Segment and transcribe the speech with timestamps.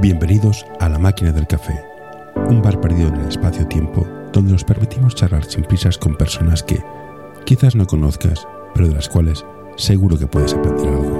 [0.00, 1.84] Bienvenidos a La Máquina del Café,
[2.48, 6.80] un bar perdido en el espacio-tiempo donde nos permitimos charlar sin prisas con personas que
[7.44, 9.44] quizás no conozcas, pero de las cuales
[9.76, 11.18] seguro que puedes aprender algo.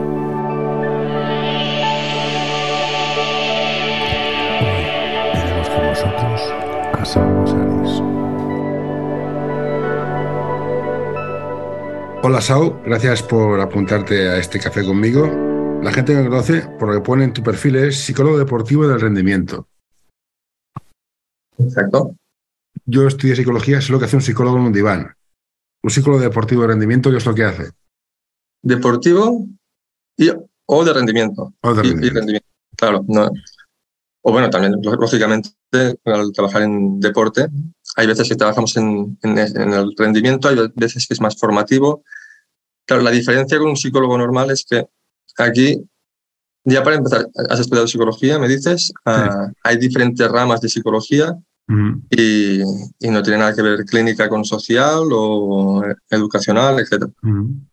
[4.61, 4.85] Hoy
[5.33, 6.41] tenemos con nosotros
[6.93, 8.03] a Saúl Sares.
[12.23, 15.48] Hola Sau, gracias por apuntarte a este café conmigo.
[15.83, 18.87] La gente que me conoce, por lo que pone en tu perfil, es psicólogo deportivo
[18.87, 19.69] del rendimiento.
[21.59, 22.15] Exacto.
[22.85, 25.15] Yo estudié psicología, sé lo que hace un psicólogo en un diván.
[25.83, 27.71] Un psicólogo deportivo de rendimiento, ¿qué es lo que hace?
[28.63, 29.47] Deportivo
[30.17, 30.31] y,
[30.67, 31.55] o de rendimiento.
[31.63, 32.19] O de Y- y rendimiento.
[32.21, 32.49] rendimiento.
[32.77, 33.05] Claro.
[33.09, 33.31] No.
[34.23, 35.51] O bueno, también, lógicamente,
[36.05, 37.47] al trabajar en deporte,
[37.97, 42.03] hay veces que trabajamos en, en- en el rendimiento, hay veces que es más formativo.
[42.87, 44.87] Claro, la diferencia con un psicólogo normal es que
[45.45, 45.83] aquí,
[46.65, 51.37] ya para empezar, has estudiado psicología, me dices, Ah, hay diferentes ramas de psicología
[52.11, 57.11] y, y no tiene nada que ver clínica con social o educacional, etc.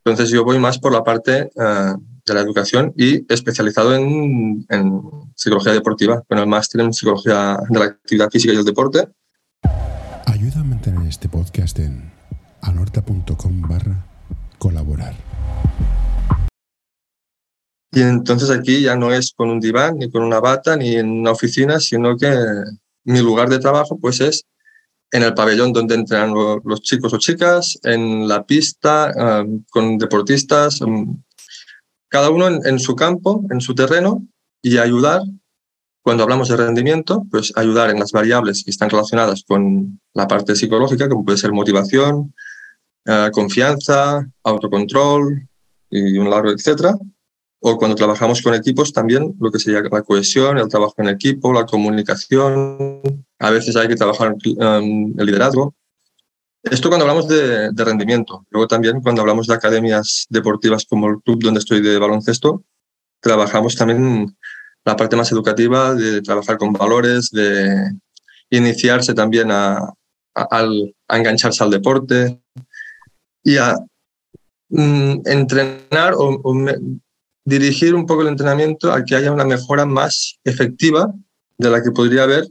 [0.04, 1.94] Entonces yo voy más por la parte eh,
[2.26, 5.02] de la educación y especializado en, en
[5.36, 9.08] psicología deportiva, con el máster en psicología de la actividad física y el deporte.
[10.26, 12.12] Ayuda a mantener este podcast en
[12.62, 14.06] anorta.com barra
[14.58, 15.35] colaborar.
[17.96, 21.10] Y entonces aquí ya no es con un diván, ni con una bata, ni en
[21.10, 22.30] una oficina, sino que
[23.06, 24.44] mi lugar de trabajo pues es
[25.12, 29.14] en el pabellón donde entrenan lo- los chicos o chicas, en la pista,
[29.72, 30.80] con deportistas,
[32.10, 34.28] cada uno en, en su campo, en su terreno,
[34.62, 35.22] y ayudar,
[36.02, 40.56] cuando hablamos de rendimiento, pues ayudar en las variables que están relacionadas con la parte
[40.56, 42.34] psicológica, como puede ser motivación,
[43.06, 45.48] eh, confianza, autocontrol
[45.90, 46.96] y un largo etcétera.
[47.60, 51.52] O cuando trabajamos con equipos también lo que sería la cohesión, el trabajo en equipo,
[51.54, 53.00] la comunicación.
[53.40, 55.74] A veces hay que trabajar um, el liderazgo.
[56.64, 58.46] Esto cuando hablamos de, de rendimiento.
[58.50, 62.64] Luego también cuando hablamos de academias deportivas como el club donde estoy de baloncesto,
[63.20, 64.36] trabajamos también
[64.84, 67.92] la parte más educativa de trabajar con valores, de
[68.50, 69.78] iniciarse también a,
[70.36, 70.68] a-
[71.08, 72.40] a engancharse al deporte
[73.44, 73.76] y a
[74.70, 76.78] mm, entrenar o, o me-
[77.46, 81.14] dirigir un poco el entrenamiento a que haya una mejora más efectiva
[81.58, 82.48] de la que podría haber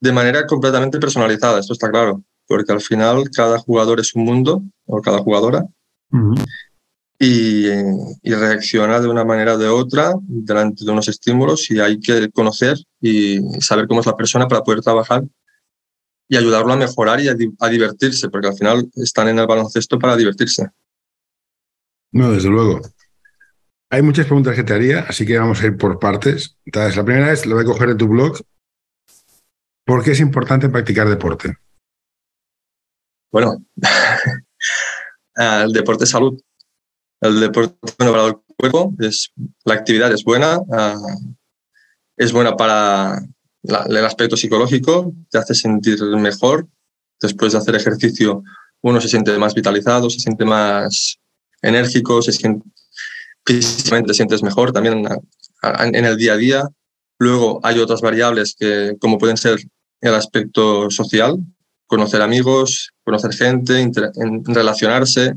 [0.00, 4.62] de manera completamente personalizada, esto está claro, porque al final cada jugador es un mundo
[4.86, 5.66] o cada jugadora
[7.18, 12.00] y, y reacciona de una manera o de otra delante de unos estímulos y hay
[12.00, 15.24] que conocer y saber cómo es la persona para poder trabajar
[16.30, 19.46] y ayudarlo a mejorar y a, di- a divertirse, porque al final están en el
[19.46, 20.70] baloncesto para divertirse.
[22.12, 22.80] No, desde luego.
[23.92, 26.56] Hay muchas preguntas que te haría, así que vamos a ir por partes.
[26.64, 28.40] Entonces, la primera es, lo voy a coger de tu blog.
[29.84, 31.56] ¿Por qué es importante practicar deporte?
[33.32, 33.64] Bueno,
[35.36, 36.40] ah, el deporte es salud.
[37.20, 38.94] El deporte es bueno para el cuerpo,
[39.64, 40.96] la actividad es buena, ah,
[42.16, 43.20] es buena para
[43.62, 46.68] el aspecto psicológico, te hace sentir mejor.
[47.20, 48.42] Después de hacer ejercicio,
[48.82, 51.18] uno se siente más vitalizado, se siente más
[51.60, 52.64] enérgico, se siente,
[53.54, 55.06] físicamente te sientes mejor también
[55.62, 56.68] en el día a día.
[57.18, 59.60] Luego hay otras variables que, como pueden ser
[60.00, 61.38] el aspecto social,
[61.86, 63.90] conocer amigos, conocer gente,
[64.44, 65.34] relacionarse.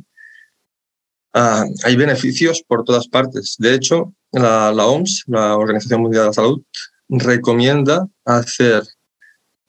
[1.34, 3.56] Ah, hay beneficios por todas partes.
[3.58, 6.62] De hecho, la, OMS, la Organización Mundial de la Salud,
[7.10, 8.84] recomienda hacer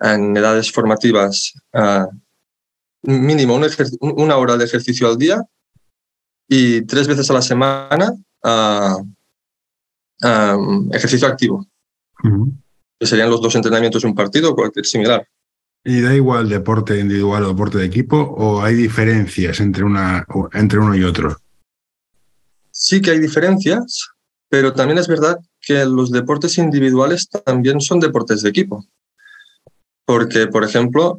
[0.00, 2.06] en edades formativas ah,
[3.02, 3.58] mínimo
[4.00, 5.42] una hora de ejercicio al día
[6.48, 8.14] y tres veces a la semana
[10.90, 11.66] ejercicio activo,
[12.98, 15.26] que serían los dos entrenamientos de un partido o cualquier similar.
[15.86, 20.78] ¿Y da igual deporte individual o deporte de equipo o hay diferencias entre, una, entre
[20.78, 21.36] uno y otro?
[22.70, 24.08] Sí que hay diferencias,
[24.48, 28.84] pero también es verdad que los deportes individuales también son deportes de equipo.
[30.06, 31.18] Porque, por ejemplo,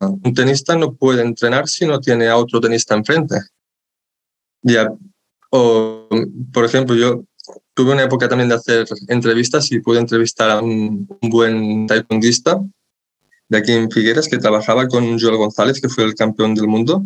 [0.00, 3.36] un tenista no puede entrenar si no tiene a otro tenista enfrente.
[4.62, 4.90] Ya,
[5.50, 6.08] o,
[6.52, 7.24] por ejemplo, yo
[7.74, 12.60] tuve una época también de hacer entrevistas y pude entrevistar a un, un buen taekwondista
[13.48, 17.04] de aquí en Figueras que trabajaba con Joel González, que fue el campeón del mundo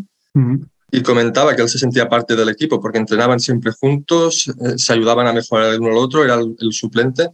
[0.90, 4.92] y comentaba que él se sentía parte del equipo porque entrenaban siempre juntos, eh, se
[4.92, 7.30] ayudaban a mejorar el uno al otro, era el, el suplente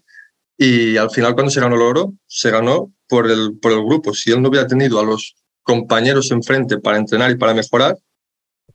[0.56, 4.14] y al final cuando se ganó el oro, se ganó por el, por el grupo.
[4.14, 7.96] Si él no hubiera tenido a los compañeros enfrente para entrenar y para mejorar,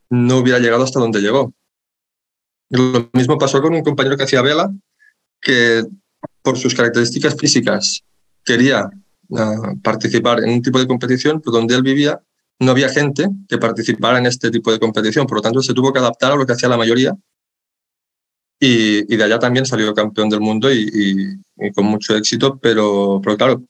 [0.09, 1.53] no hubiera llegado hasta donde llegó.
[2.73, 4.73] Lo mismo pasó con un compañero que hacía vela,
[5.39, 5.85] que
[6.41, 8.03] por sus características físicas,
[8.43, 8.89] quería
[9.29, 12.19] uh, participar en un tipo de competición, pero donde él vivía
[12.59, 15.27] no había gente que participara en este tipo de competición.
[15.27, 17.15] Por lo tanto, se tuvo que adaptar a lo que hacía la mayoría.
[18.59, 22.57] Y, y de allá también salió campeón del mundo y, y, y con mucho éxito,
[22.59, 23.63] pero, pero claro,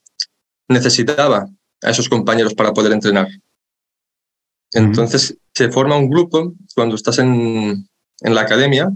[0.69, 1.49] necesitaba
[1.81, 3.27] a esos compañeros para poder entrenar.
[4.71, 5.39] Entonces uh -huh.
[5.53, 7.87] se forma un grupo, cuando estás en,
[8.23, 8.89] en, la academia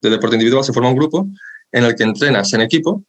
[0.00, 1.28] de deporte individual, se forma un grupo
[1.72, 3.04] en el que entrenas en equipo,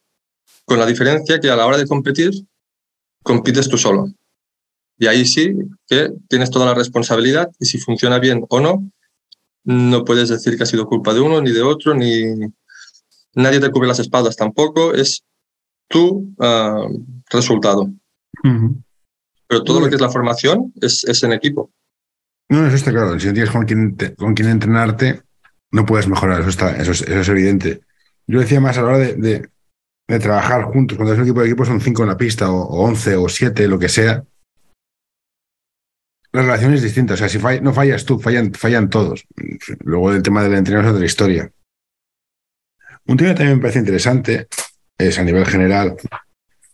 [0.66, 2.32] con la diferencia que a la hora de competir,
[3.24, 4.08] compites tú solo.
[4.98, 5.54] Y ahí sí
[5.88, 8.90] que tienes toda la responsabilidad y si funciona bien o no,
[9.66, 12.24] no puedes decir que ha sido culpa de uno ni de otro, ni
[13.34, 15.24] nadie te cubre las espaldas tampoco, es
[15.88, 17.84] tu uh, resultado.
[18.44, 18.84] Uh -huh.
[19.48, 21.72] Pero todo lo que es la formación es, es en equipo.
[22.50, 23.20] No, eso está claro.
[23.20, 25.22] Si no tienes con quién, con quién entrenarte,
[25.76, 26.40] no puedes mejorar.
[26.40, 27.82] Eso, está, eso, es, evidente.
[28.28, 29.50] Yo decía más a la hora de,
[30.08, 30.98] de, trabajar juntos.
[30.98, 33.68] Cuando es un equipo de equipo son cinco en la pista, o, once, o siete,
[33.68, 34.24] lo que sea.
[36.32, 37.16] La relación es distinta.
[37.16, 39.28] O sea, si no fallas tú, fallan, fallan todos.
[39.84, 41.52] Luego el tema del entrenador es otra historia.
[43.08, 44.48] Un tema que también me parece interesante
[44.98, 45.98] es a nivel general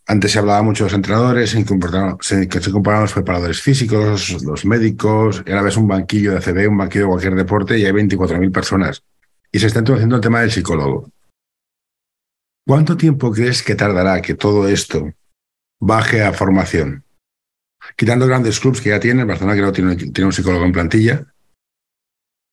[0.06, 5.42] antes se hablaba mucho de los entrenadores, se, se, comparaban los preparadores físicos, los médicos,
[5.46, 9.02] y ahora un banquillo de ACB, un banquillo de cualquier deporte y hay 24.000 personas.
[9.50, 11.10] Y se está introduciendo el tema del psicólogo.
[12.66, 15.12] ¿Cuánto tiempo crees que tardará que todo esto
[15.80, 17.04] baje a formación?
[17.96, 21.26] Quitando grandes clubs que ya tienen, Barcelona que no tiene, tiene un psicólogo en plantilla,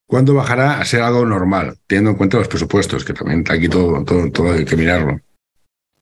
[0.06, 4.04] ¿cuándo bajará a ser algo normal, teniendo en cuenta los presupuestos, que también aquí todo,
[4.04, 5.20] todo, todo hay que mirarlo?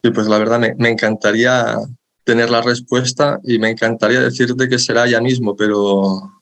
[0.01, 1.77] Y pues la verdad me, encantaría
[2.23, 6.41] tener la respuesta y me encantaría decirte que será ya mismo, pero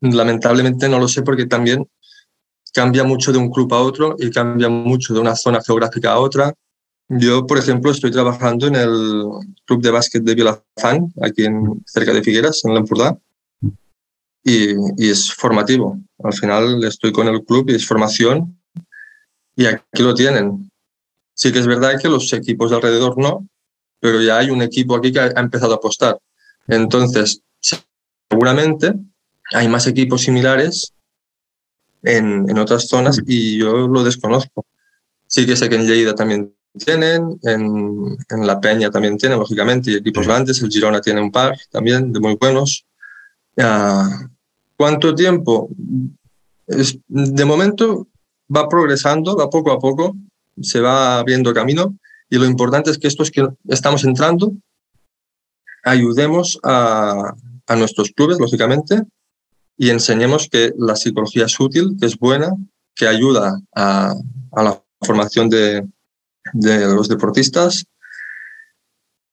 [0.00, 1.88] lamentablemente no lo sé porque también
[2.72, 6.18] cambia mucho de un club a otro y cambia mucho de una zona geográfica a
[6.18, 6.52] otra.
[7.08, 9.24] Yo, por ejemplo, estoy trabajando en el
[9.64, 13.16] club de básquet de Vilafán, aquí en, cerca de Figueras, en Lampurdá,
[14.42, 15.98] y, y es formativo.
[16.22, 18.58] Al final estoy con el club y es formación
[19.56, 20.70] y aquí lo tienen
[21.36, 23.46] Sí que es verdad que los equipos de alrededor no,
[24.00, 26.18] pero ya hay un equipo aquí que ha empezado a apostar.
[26.66, 27.42] Entonces,
[28.30, 28.94] seguramente
[29.52, 30.94] hay más equipos similares
[32.02, 34.64] en, en otras zonas y yo lo desconozco.
[35.26, 39.90] Sí que sé que en Lleida también tienen, en, en La Peña también tienen, lógicamente,
[39.90, 42.86] y equipos grandes, el Girona tiene un par también de muy buenos.
[43.56, 44.26] Uh,
[44.76, 45.68] ¿Cuánto tiempo?
[46.66, 48.08] Es, de momento
[48.54, 50.16] va progresando, va poco a poco,
[50.60, 51.96] se va abriendo camino
[52.28, 54.52] y lo importante es que estos que estamos entrando
[55.84, 57.34] ayudemos a,
[57.66, 59.02] a nuestros clubes, lógicamente,
[59.76, 62.50] y enseñemos que la psicología es útil, que es buena,
[62.94, 64.14] que ayuda a,
[64.52, 65.86] a la formación de,
[66.52, 67.84] de, los deportistas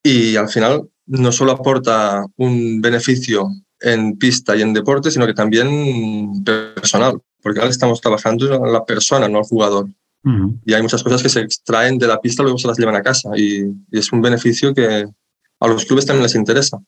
[0.02, 3.48] y al final no solo aporta un beneficio
[3.80, 8.84] en pista y en deporte, sino que también personal, porque ahora estamos trabajando en la
[8.84, 9.88] persona, no al jugador.
[10.24, 10.60] Uh -huh.
[10.64, 13.02] Y hay muchas cosas que se extraen de la pista, luego se las llevan a
[13.02, 13.30] casa.
[13.36, 15.06] Y, y, es un beneficio que
[15.60, 16.78] a los clubes también les interesa.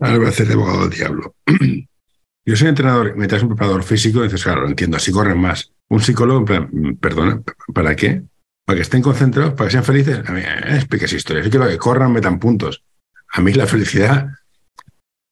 [0.00, 1.34] Ahora voy a hacer de abogado del diablo.
[2.46, 5.38] Yo soy entrenador, me traes un preparador físico, y dices, claro, lo entiendo, así corren
[5.38, 5.72] más.
[5.88, 7.42] Un psicólogo, plan, perdona,
[7.74, 8.22] ¿para qué?
[8.64, 9.54] ¿Para que estén concentrados?
[9.54, 10.20] ¿Para que sean felices?
[10.24, 11.44] A mí, eh, expliques historias.
[11.46, 12.84] Yo quiero que corran, metan puntos.
[13.32, 14.28] A mí la felicidad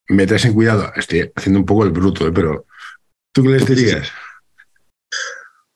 [0.08, 0.92] me traes en cuidado.
[0.96, 2.32] Estoy haciendo un poco el bruto, ¿eh?
[2.32, 2.66] pero
[3.32, 4.10] ¿tú qué les dirías?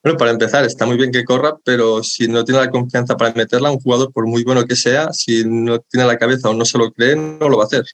[0.03, 3.35] Bueno, para empezar, está muy bien que corra, pero si no tiene la confianza para
[3.35, 6.65] meterla, un jugador, por muy bueno que sea, si no tiene la cabeza o no
[6.65, 7.85] se lo cree, no lo va a hacer.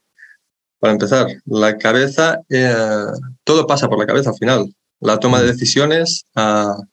[0.79, 2.75] Para empezar, la cabeza, eh,
[3.43, 4.75] todo pasa por la cabeza al final.
[5.01, 6.85] La toma de decisiones, uh,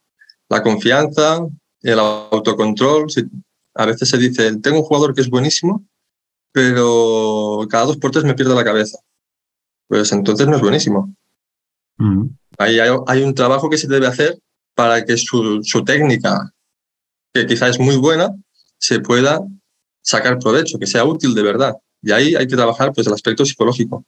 [0.49, 1.45] la confianza,
[1.81, 3.07] el autocontrol.
[3.75, 5.85] A veces se dice, tengo un jugador que es buenísimo,
[6.53, 8.97] pero cada dos por tres me pierde la cabeza.
[9.87, 11.13] Pues entonces no es buenísimo.
[11.97, 12.27] Mm.
[12.57, 14.39] Ahí hay, hay un trabajo que se debe hacer
[14.81, 16.51] para que su, técnica,
[17.31, 18.35] que quizá es muy buena,
[18.79, 19.39] se pueda
[20.01, 21.75] sacar provecho, que sea útil de verdad.
[22.01, 24.03] Y ahí hay que trabajar pues, el aspecto psicológico.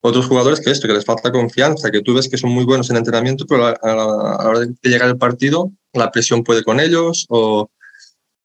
[0.00, 2.90] Otros jugadores que esto, que les falta confianza, que tú ves que son muy buenos
[2.90, 6.64] en entrenamiento, pero a la, a la hora de llegar al partido, la presión puede
[6.64, 7.70] con ellos, o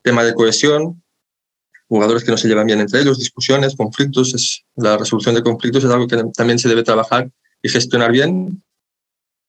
[0.03, 1.01] tema de cohesión,
[1.87, 4.35] jugadores que no se llevan bien entre ellos, discusiones, conflictos.
[4.35, 7.31] Es, la resolución de conflictos es algo que también se debe trabajar
[7.63, 8.61] y gestionar bien.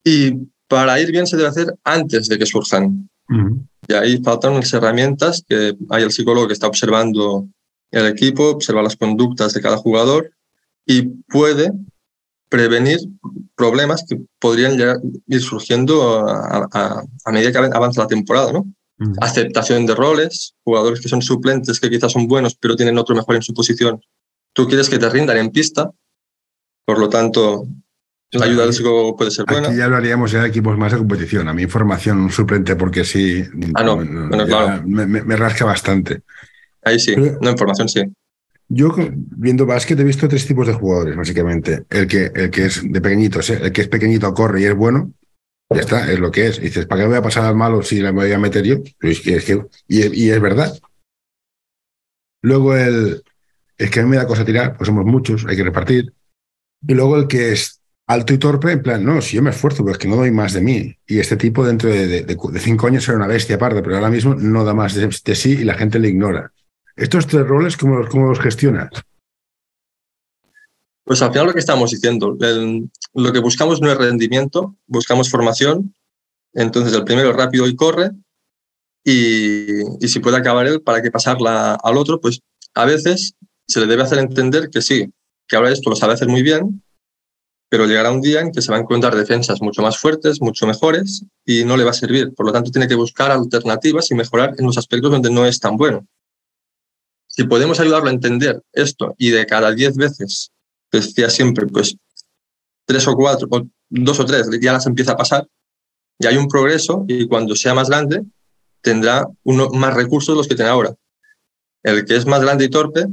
[0.02, 3.08] Y para ir bien se debe hacer antes de que surjan.
[3.28, 3.66] Uh -huh.
[3.88, 7.48] Y ahí faltan unas herramientas que hay el psicólogo que está observando
[7.90, 10.30] el equipo, observa las conductas de cada jugador
[10.84, 11.72] y puede
[12.48, 12.98] prevenir
[13.54, 18.66] problemas que podrían llegar, ir surgiendo a, a, a, medida que avanza la temporada, ¿no?
[19.20, 23.36] aceptación de roles, jugadores que son suplentes, que quizás son buenos, pero tienen otro mejor
[23.36, 24.00] en su posición.
[24.52, 25.90] Tú quieres que te rindan en pista,
[26.84, 27.66] por lo tanto,
[28.32, 29.68] la ayuda del psicólogo puede ser buena.
[29.68, 31.48] Aquí ya lo haríamos en equipos más de competición.
[31.48, 33.44] A mi formación, un suplente, porque sí.
[33.74, 34.82] Ah, no, bueno, claro.
[34.86, 36.22] Me, rasca bastante.
[36.82, 38.02] Ahí sí, no, en formación sí.
[38.68, 41.84] Yo, viendo básquet, he visto tres tipos de jugadores, básicamente.
[41.88, 45.10] El que, el que es de pequeñito, el que es pequeñito corre y es bueno,
[45.70, 46.58] ya está, es lo que es.
[46.58, 48.64] Y dices, ¿para qué me voy a pasar al malo si la voy a meter
[48.64, 48.76] yo?
[49.00, 50.78] Es que, y, y, es verdad.
[52.42, 53.22] Luego el,
[53.78, 56.12] es que a mí me da cosa tirar, pues somos muchos, hay que repartir.
[56.86, 57.77] Y luego el que es
[58.08, 60.30] alto y torpe, en plan, no, si yo me esfuerzo, pero es que no doy
[60.30, 60.96] más de mí.
[61.06, 64.64] Y este tipo dentro de, cinco años era una bestia aparte, pero ahora mismo no
[64.64, 66.50] da más de, sí y la gente le ignora.
[66.96, 68.88] Estos tres roles, ¿cómo los, cómo los gestionas?
[71.04, 72.36] Pues al final lo que estamos diciendo,
[73.14, 75.94] lo que buscamos no es rendimiento, buscamos formación.
[76.54, 78.10] Entonces el primero rápido y corre
[79.04, 82.40] y, y si puede acabar él para que pasarla al otro, pues
[82.74, 83.34] a veces
[83.66, 85.12] se le debe hacer entender que sí,
[85.46, 86.82] que ahora esto lo sabe hacer muy bien,
[87.68, 90.66] pero llegará un día en que se va a encontrar defensas mucho más fuertes, mucho
[90.66, 92.34] mejores, y no le va a servir.
[92.34, 95.60] Por lo tanto, tiene que buscar alternativas y mejorar en los aspectos donde no es
[95.60, 96.06] tan bueno.
[97.26, 100.50] Si podemos ayudarlo a entender esto y de cada diez veces,
[100.90, 101.96] decía siempre, pues
[102.86, 105.46] tres o cuatro, o dos o tres, ya las empieza a pasar,
[106.18, 108.24] y hay un progreso y cuando sea más grande
[108.80, 110.94] tendrá uno, más recursos de los que tiene ahora.
[111.82, 113.06] El que es más grande y torpe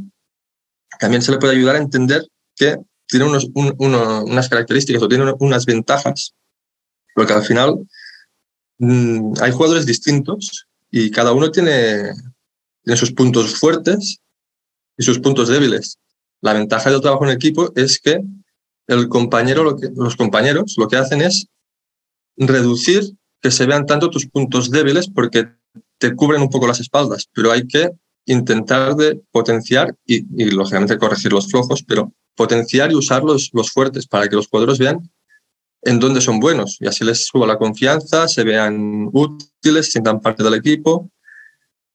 [1.00, 5.65] también se le puede ayudar a entender que tiene unos, unas características o tiene unas
[5.65, 6.33] ventajas,
[7.13, 7.88] porque al final
[8.79, 12.12] mm, hay jugadores distintos y cada uno tiene,
[12.83, 14.19] tiene sus puntos fuertes
[14.97, 15.97] y sus puntos débiles.
[16.41, 18.21] La ventaja del trabajo en equipo es que
[18.88, 21.47] el compañero, lo que, los compañeros lo que hacen es
[22.38, 25.47] reducir que se vean tanto tus puntos débiles porque
[25.97, 27.91] te cubren un poco las espaldas, pero hay que
[28.25, 34.07] intentar de potenciar y, lógicamente corregir los flojos, pero potenciar y usar los, los fuertes
[34.07, 35.09] para que los jugadores vean
[35.81, 40.43] en dónde son buenos y así les suba la confianza, se vean útiles, sientan parte
[40.43, 41.11] del equipo.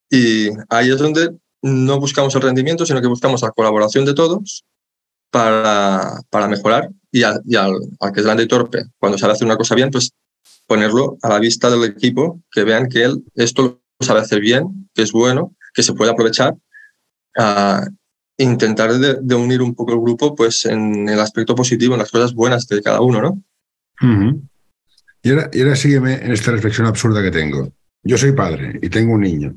[0.08, 4.64] Y ahí es donde no buscamos el rendimiento, sino que buscamos la colaboración de todos
[5.30, 9.74] para, para mejorar y, al, que es grande y torpe, cuando sabe hacer una cosa
[9.74, 10.12] bien, pues
[10.66, 14.88] ponerlo a la vista del equipo, que vean que él esto lo sabe hacer bien,
[14.94, 16.54] que es bueno que se puede aprovechar
[17.36, 17.86] a
[18.44, 22.34] intentar de, unir un poco el grupo pues en el aspecto positivo, en las cosas
[22.34, 23.42] buenas de cada uno, ¿no?
[25.22, 27.72] y, ahora, y ahora sígueme en esta reflexión absurda que tengo.
[28.02, 29.54] Yo soy padre y tengo un niño.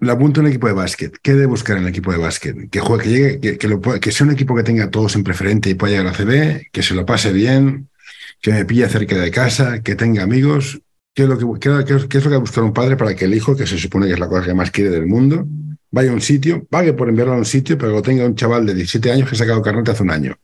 [0.00, 1.16] Le apunto el equipo de básquet.
[1.22, 2.70] ¿Qué debe buscar en el equipo de básquet?
[2.70, 5.74] Que juegue, que llegue, que, que, sea un equipo que tenga todos en preferente y
[5.74, 7.88] pueda llegar a la CB, que se lo pase bien,
[8.40, 10.80] que me pille cerca de casa, que tenga amigos.
[11.14, 13.54] ¿Qué es, lo que, qué, es lo que buscar un padre para que el hijo,
[13.56, 15.46] que se supone que es la cosa que más quiere del mundo,
[15.94, 18.66] vaya a un sitio, pague por enviarlo a un sitio, pero lo tenga un chaval
[18.66, 20.36] de 17 años que ha sacado carnet hace un año?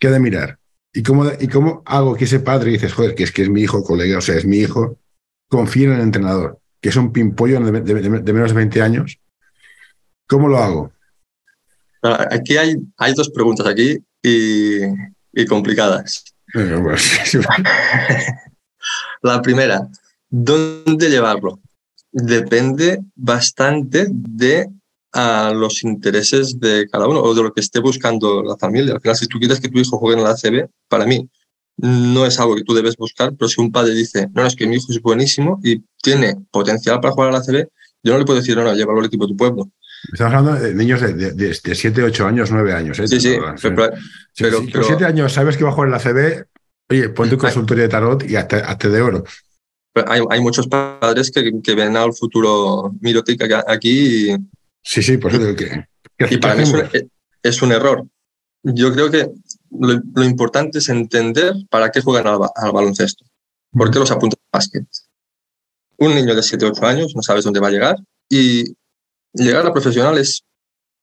[0.00, 0.58] ¿Qué ha de mirar?
[0.94, 3.60] ¿Y cómo, ¿Y cómo hago que ese padre dices, joder, que es que es mi
[3.60, 4.98] hijo, colega, o sea, es mi hijo,
[5.46, 9.20] confíe en el entrenador, que es un pimpollo de, de, menos de 20 años?
[10.26, 10.90] ¿Cómo lo hago?
[12.00, 14.78] Aquí hay, hay dos preguntas aquí y,
[15.34, 16.24] y complicadas.
[19.22, 19.86] La primera,
[20.30, 21.60] ¿dónde llevarlo?
[22.10, 24.70] Depende bastante de
[25.12, 28.94] a los intereses de cada uno o de lo que esté buscando la familia.
[28.94, 31.28] Al final, si tú quieres que tu hijo juegue en la ACB, para mí
[31.76, 34.66] no es algo que tú debes buscar, pero si un padre dice, no, es que
[34.66, 37.68] mi hijo es buenísimo y tiene potencial para jugar a la ACB,
[38.02, 39.70] yo no le puedo decir, no, no, llévalo al equipo de tu pueblo.
[40.12, 42.98] Estamos hablando de niños de, 7, 8 años, 9 años.
[43.00, 43.08] ¿eh?
[43.08, 43.36] Sí, sí,
[44.36, 46.46] pero, si, 7 años sabes que va a jugar en la ACB,
[46.90, 49.24] Oye, pon tu consultorio de tarot y hasta, de oro.
[50.06, 54.36] Hay, hay, muchos padres que, que, ven al futuro Mirotic aquí y,
[54.82, 55.84] Sí, sí, por eso que,
[56.30, 56.64] y para mí
[57.42, 58.06] es un, error.
[58.62, 59.30] Yo creo que
[59.70, 63.24] lo, importante es entender para qué juegan al, baloncesto.
[63.70, 64.84] ¿Por qué los apuntan al básquet?
[65.98, 67.96] Un niño de 7 8 años no sabes dónde va a llegar
[68.28, 68.64] y
[69.32, 70.42] llegar a profesional es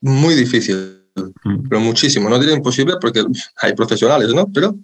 [0.02, 1.10] muy difícil,
[1.70, 2.30] pero muchísimo.
[2.30, 3.24] No diría imposible porque
[3.62, 4.48] hay profesionales, ¿no?
[4.52, 4.76] Pero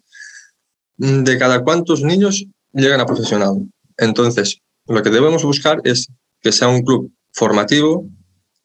[1.01, 3.67] Mm, de cada cuántos niños llegan a profesional.
[3.98, 6.10] Entonces, lo que debemos buscar es
[6.41, 8.05] que sea un club formativo,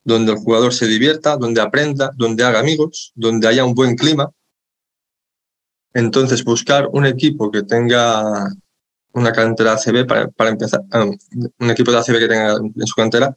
[0.06, 4.30] donde el jugador se divierta, donde aprenda, donde haga amigos, donde haya un buen clima.
[5.92, 8.48] Entonces, buscar un equipo que tenga
[9.12, 11.06] una cantera ACB para, para empezar, ah,
[11.58, 13.36] un equipo de ACB que tenga en su cantera,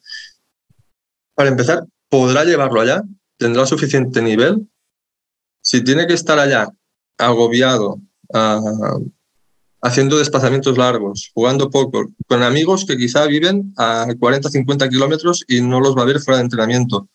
[1.33, 3.01] para empezar, podrá llevarlo allá,
[3.37, 4.69] tendrá suficiente nivel.
[5.61, 6.69] Si tiene que estar allá
[7.17, 7.99] agobiado
[9.81, 15.61] haciendo desplazamientos largos, jugando poco, con amigos que quizá viven a 40, 50 kilómetros y
[15.61, 17.09] no los va a ver fuera de entrenamiento.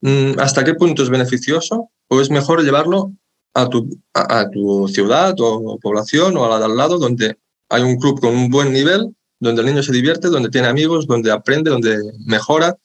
[0.00, 1.90] Mm, ¿Hasta qué punto es beneficioso?
[2.08, 3.12] ¿O es mejor llevarlo
[3.54, 7.36] a tu, a, tu ciudad o población o a la de al lado, donde
[7.68, 11.06] hay un club con un buen nivel, donde el niño se divierte, donde tiene amigos,
[11.06, 12.76] donde aprende, donde mejora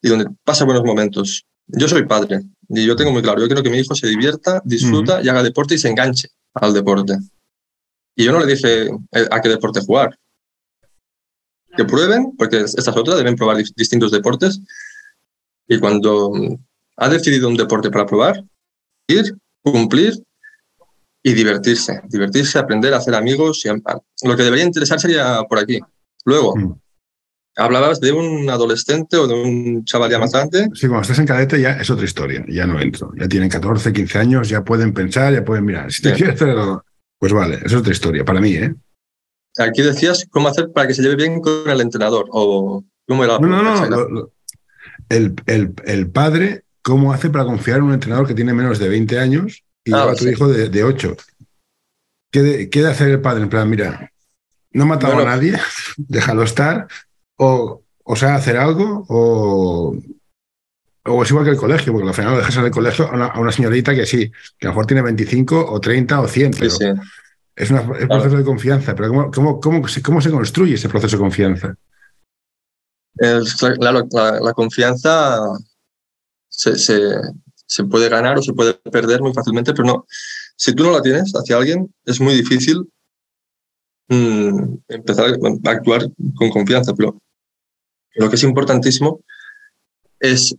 [0.00, 1.44] y donde pasa buenos momentos?
[1.66, 4.60] Yo soy padre y yo tengo muy claro, yo quiero que mi hijo se divierta,
[4.64, 7.16] disfruta y haga deporte y se enganche al deporte.
[8.14, 10.18] Y yo no le dije eh, a qué deporte jugar.
[11.76, 14.60] Que prueben, porque esta es otra, deben probar distintos deportes.
[15.66, 16.32] Y cuando
[16.96, 18.44] ha decidido un deporte para probar,
[19.06, 20.22] ir, cumplir
[21.22, 22.02] y divertirse.
[22.08, 23.64] Divertirse, aprender, a hacer amigos.
[23.64, 25.80] Y lo que debería interesar sería por aquí.
[26.24, 26.74] Luego, mm.
[27.56, 30.68] hablabas de un adolescente o de un chaval ya más grande.
[30.74, 32.44] Sí, cuando estás en cadete ya es otra historia.
[32.48, 33.12] Ya no entro.
[33.16, 35.90] Ya tienen 14, 15 años, ya pueden pensar, ya pueden mirar.
[35.90, 36.56] Si te quieres hacer
[37.22, 38.74] pues vale, esa es otra historia, para mí, ¿eh?
[39.56, 43.38] Aquí decías cómo hacer para que se lleve bien con el entrenador, o cómo era.
[43.38, 44.32] No, no, no.
[45.08, 48.88] el, el, el, padre, ¿cómo hace para confiar en un entrenador que tiene menos de
[48.88, 51.16] 20 años y ah, lleva a tu hijo de, de 8?
[52.32, 53.44] ¿Qué, de, ¿Qué, hacer el padre?
[53.44, 54.10] En plan, mira,
[54.72, 55.56] no ha matado a nadie,
[55.96, 56.88] déjalo estar,
[57.36, 59.96] o, o sea, hacer algo, o,
[61.04, 63.38] o es igual que el colegio, porque al final lo dejas en el colegio a
[63.38, 66.66] una, señorita que sí, que a lo mejor tiene 25 o 30 o 100, pero
[67.56, 68.94] es un proceso de confianza.
[68.94, 71.74] Pero ¿cómo, cómo, cómo, se, ¿cómo se construye ese proceso de confianza?
[73.78, 75.38] claro, la, confianza
[76.48, 80.06] se, se, puede ganar o se puede perder muy fácilmente, pero no.
[80.56, 82.88] Si tú no la tienes hacia alguien, es muy difícil
[84.08, 86.94] mm, empezar a actuar con confianza.
[86.94, 87.20] Pero
[88.14, 89.20] lo que es importantísimo
[90.20, 90.54] es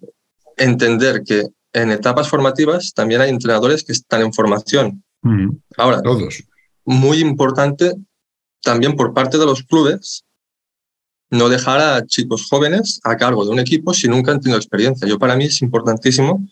[0.57, 5.03] entender que en etapas formativas también hay entrenadores que están en formación.
[5.77, 6.43] Ahora, todos.
[6.85, 7.93] Muy importante
[8.61, 10.23] también por parte de los clubes
[11.29, 15.07] no dejar a chicos jóvenes a cargo de un equipo si nunca han tenido experiencia.
[15.07, 16.47] Yo para mí es importantísimo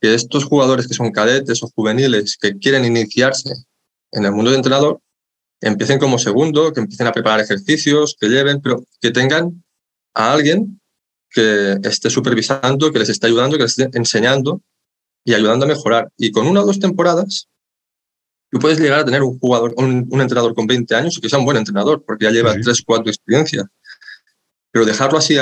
[0.00, 3.52] que estos jugadores que son cadetes o juveniles que quieren iniciarse
[4.12, 5.00] en el mundo de entrenador
[5.60, 9.64] empiecen como segundo, que empiecen a preparar ejercicios, que lleven, pero que tengan
[10.14, 10.80] a alguien
[11.34, 14.62] que esté supervisando, que les esté ayudando, que les esté enseñando
[15.24, 16.12] y ayudando a mejorar.
[16.16, 17.48] Y con una o dos temporadas,
[18.50, 21.44] tú puedes llegar a tener un jugador, un, entrenador con 20 años, que sea un
[21.44, 23.66] buen entrenador, porque ya lleva tres 3, 4 experiencia.
[24.70, 25.36] Pero dejarlo así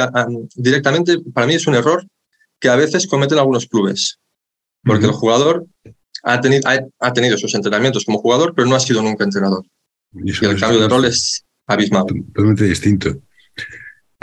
[0.54, 2.06] directamente, para mí es un error
[2.58, 4.18] que a veces cometen algunos clubes.
[4.84, 5.66] Porque el jugador
[6.22, 9.64] ha tenido, ha, tenido sus entrenamientos como jugador, pero no ha sido nunca entrenador.
[10.12, 12.06] Y, el cambio de rol es abismal.
[12.06, 13.10] Totalmente distinto.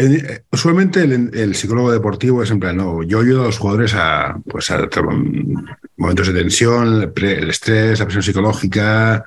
[0.01, 4.39] Eh, usualmente el, psicólogo deportivo es en plan, no, yo ayudo a los jugadores a,
[4.45, 4.87] pues, a,
[5.97, 9.25] momentos de tensión, el, estrés, la presión psicológica,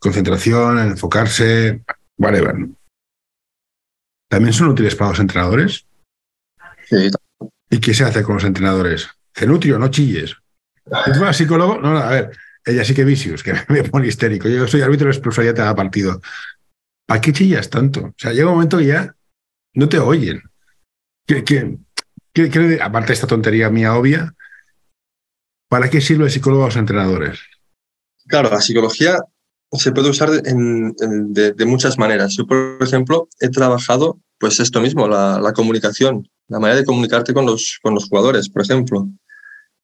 [0.00, 1.82] concentración, enfocarse,
[2.16, 2.56] whatever.
[4.28, 5.86] ¿También son útiles para los entrenadores?
[6.88, 7.10] Sí.
[7.70, 9.08] ¿Y qué se hace con los entrenadores?
[9.32, 10.34] Cenutrio, no chilles.
[11.06, 11.78] ¿Es más psicólogo?
[11.78, 12.30] No, no, a ver,
[12.64, 14.48] ella sí que vicios, que me pone histérico.
[14.48, 16.20] Yo soy árbitro de expulsaría cada partido.
[17.06, 18.06] ¿Para qué chillas tanto?
[18.06, 19.14] O sea, llega un momento que ya
[19.78, 20.42] no te oyen.
[22.82, 24.34] aparte de esta tontería mía obvia,
[25.68, 27.38] ¿para qué sirve el psicólogo a los entrenadores?
[28.26, 29.22] Claro, la psicología
[29.70, 32.34] se puede usar de, muchas maneras.
[32.36, 37.46] Yo, por ejemplo, he trabajado pues esto mismo, la, comunicación, la manera de comunicarte con
[37.46, 39.08] los, con los jugadores, por ejemplo.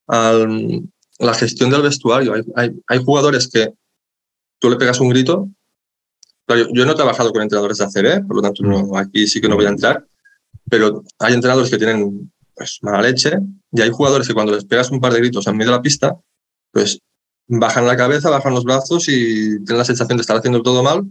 [0.09, 2.35] la gestión del vestuario.
[2.57, 3.72] Hay, hay, jugadores que
[4.59, 5.48] tú le pegas un grito
[6.48, 9.48] yo no he trabajado con entrenadores de ACB, por lo tanto no, aquí sí que
[9.48, 10.07] no voy a entrar,
[10.68, 13.38] pero hay entrenadores que tienen pues, mala leche
[13.72, 15.83] y hay jugadores que cuando les pegas un par de gritos en medio de la
[15.83, 16.16] pista,
[16.70, 16.98] pues
[17.46, 21.04] bajan la cabeza, bajan los brazos y tienen la sensación de estar haciendo todo mal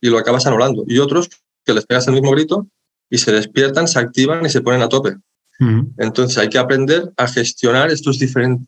[0.00, 0.84] y lo acabas anulando.
[0.86, 1.28] Y otros
[1.64, 2.66] que les pegas el mismo grito
[3.10, 5.16] y se despiertan, se activan y se ponen a tope.
[5.96, 8.20] Entonces hay que aprender a gestionar estos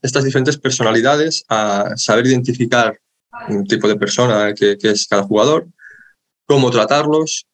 [0.02, 2.98] estas diferentes personalidades, a saber identificar
[3.48, 5.68] un tipo de persona que, que es cada jugador,
[6.50, 7.46] cómo tratarlos,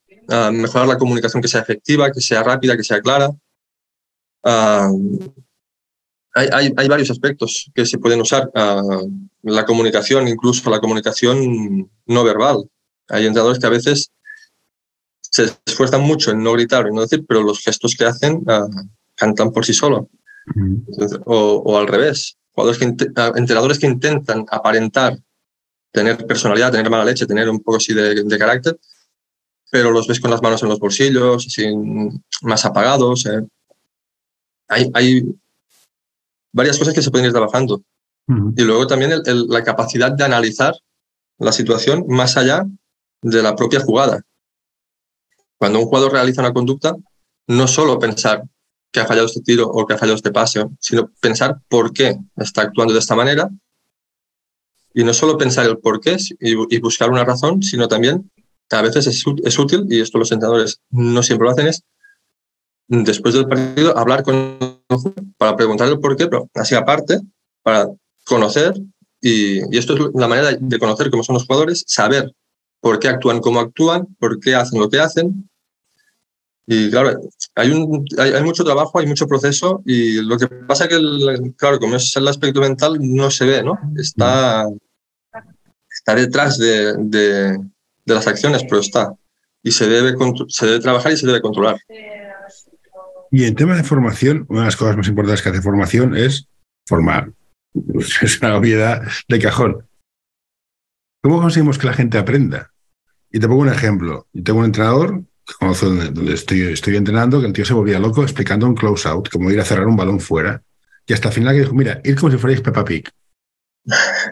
[0.52, 3.28] mejorar la comunicación que sea efectiva, que sea rápida, que sea clara.
[6.32, 8.50] hay, hay, varios aspectos que se pueden usar.
[9.42, 12.64] la comunicación, incluso la comunicación no verbal.
[13.09, 14.12] Hay entrenadores que a veces
[15.20, 18.46] se esfuerzan mucho en no gritar y no decir, pero los gestos que hacen
[19.14, 20.06] cantan por sí solos.
[21.26, 22.87] o, al revés, jugadores que,
[23.37, 25.18] entrenadores que intentan aparentar
[25.92, 28.79] tener personalidad, tener mala leche, tener un poco así de, carácter,
[29.70, 31.66] pero los ves con las manos en los bolsillos, así,
[32.42, 33.27] más apagados.
[33.27, 33.40] Eh.
[34.68, 35.22] Hay, hay,
[36.53, 37.83] varias cosas que se pueden ir trabajando.
[38.57, 40.75] Y luego también la capacidad de analizar
[41.38, 42.66] la situación más allá
[43.22, 44.22] de la propia jugada.
[45.59, 46.96] Cuando un jugador realiza una conducta,
[47.46, 48.42] no solo pensar
[48.90, 52.16] que ha fallado este tiro o que ha fallado este pase, sino pensar por qué
[52.37, 53.49] está actuando de esta manera
[54.96, 58.30] y no solo pensar el por qué y, buscar una razón, sino también,
[58.70, 61.85] a veces es, es, útil, y esto los entrenadores no siempre lo hacen, es
[62.88, 64.56] después del partido hablar con
[65.37, 67.20] para preguntarle el por qué, pero así aparte,
[67.62, 67.90] para
[68.24, 68.72] conocer,
[69.20, 72.32] y, y esto es la manera de conocer cómo son los jugadores, saber
[72.80, 75.46] por qué actúan como actúan, por qué hacen lo que hacen.
[76.66, 77.20] Y claro,
[77.54, 80.98] hay, un, hay, mucho trabajo, hay mucho proceso y lo que pasa que,
[81.56, 83.78] claro, como es el aspecto mental, no se ve, ¿no?
[83.96, 84.66] Está,
[86.07, 87.59] está detrás de,
[88.05, 89.12] las acciones, pero está.
[89.62, 90.14] Y se debe,
[90.81, 91.81] trabajar y se debe controlar.
[93.33, 96.47] Y en tema de formación, una de las cosas más importantes que hace formación es
[96.87, 97.33] formar.
[98.23, 99.87] Es una obviedad de cajón.
[101.23, 102.71] ¿Cómo conseguimos que la gente aprenda?
[103.31, 104.29] Y te pongo un ejemplo.
[104.33, 108.66] Tengo un entrenador que conozco donde, estoy, entrenando, que el tío se volvía loco explicando
[108.66, 110.62] un close out, como ir a cerrar un balón fuera.
[111.05, 113.11] Y hasta el final que dijo, mira, ir como si fuerais Peppa Pig.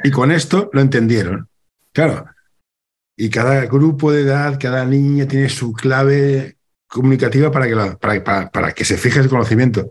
[0.04, 1.48] Y con esto lo entendieron.
[1.94, 2.26] Claro.
[3.16, 8.72] Y cada grupo de edad, cada niña tiene su clave comunicativa para que, para, para,
[8.72, 9.90] que se fije el conocimiento.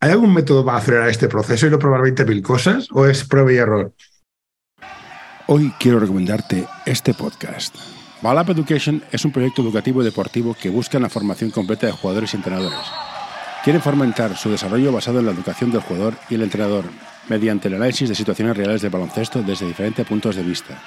[0.00, 2.88] ¿Hay algún método para acelerar este proceso y no probar 20.000 cosas?
[2.92, 3.94] ¿O es prueba y error?
[5.46, 7.76] Hoy quiero recomendarte este podcast.
[8.22, 12.38] Balap Education es un proyecto educativo deportivo que busca la formación completa de jugadores y
[12.38, 12.78] entrenadores.
[13.62, 16.84] Quieren fomentar su desarrollo basado en la educación del jugador y el entrenador,
[17.28, 20.78] mediante el análisis de situaciones reales de baloncesto desde diferentes puntos de vista.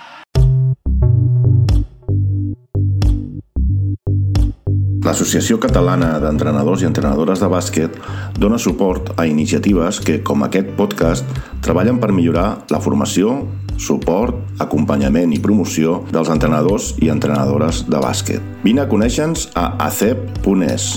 [5.08, 7.93] L'Associació Catalana d'Entrenadors i Entrenadores de Bàsquet
[8.36, 11.23] dona suport a iniciatives que, com aquest podcast,
[11.63, 13.38] treballen per millorar la formació,
[13.80, 18.56] suport, acompanyament i promoció dels entrenadors i entrenadores de bàsquet.
[18.67, 20.89] Vine a conèixer-nos a acep.es.